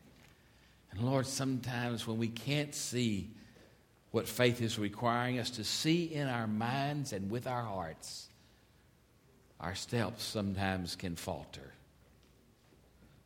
And 0.91 1.01
Lord, 1.01 1.25
sometimes 1.25 2.05
when 2.05 2.17
we 2.17 2.27
can't 2.27 2.75
see 2.75 3.31
what 4.17 4.27
faith 4.27 4.63
is 4.63 4.79
requiring 4.79 5.37
us 5.37 5.51
to 5.51 5.63
see 5.63 6.05
in 6.05 6.27
our 6.27 6.47
minds 6.47 7.13
and 7.13 7.29
with 7.29 7.45
our 7.45 7.61
hearts, 7.61 8.29
our 9.59 9.75
steps 9.75 10.23
sometimes 10.23 10.95
can 10.95 11.15
falter. 11.15 11.71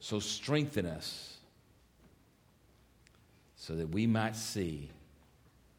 So 0.01 0.19
strengthen 0.19 0.85
us 0.85 1.37
so 3.55 3.73
that 3.75 3.87
we 3.87 4.05
might 4.05 4.35
see 4.35 4.89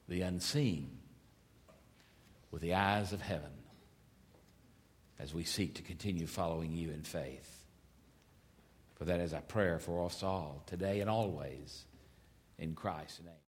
the 0.09 0.23
unseen 0.23 0.89
with 2.51 2.63
the 2.63 2.73
eyes 2.73 3.13
of 3.13 3.21
heaven 3.21 3.53
as 5.19 5.35
we 5.35 5.45
seek 5.45 5.75
to 5.75 5.83
continue 5.83 6.27
following 6.27 6.73
you 6.73 6.89
in 6.89 7.03
faith. 7.03 7.67
For 8.95 9.05
that 9.05 9.21
is 9.21 9.35
our 9.35 9.43
prayer 9.43 9.79
for 9.79 10.07
us 10.07 10.23
all, 10.23 10.63
today 10.65 11.01
and 11.01 11.11
always, 11.11 11.85
in 12.59 12.75
Christ's 12.75 13.21
name. 13.21 13.35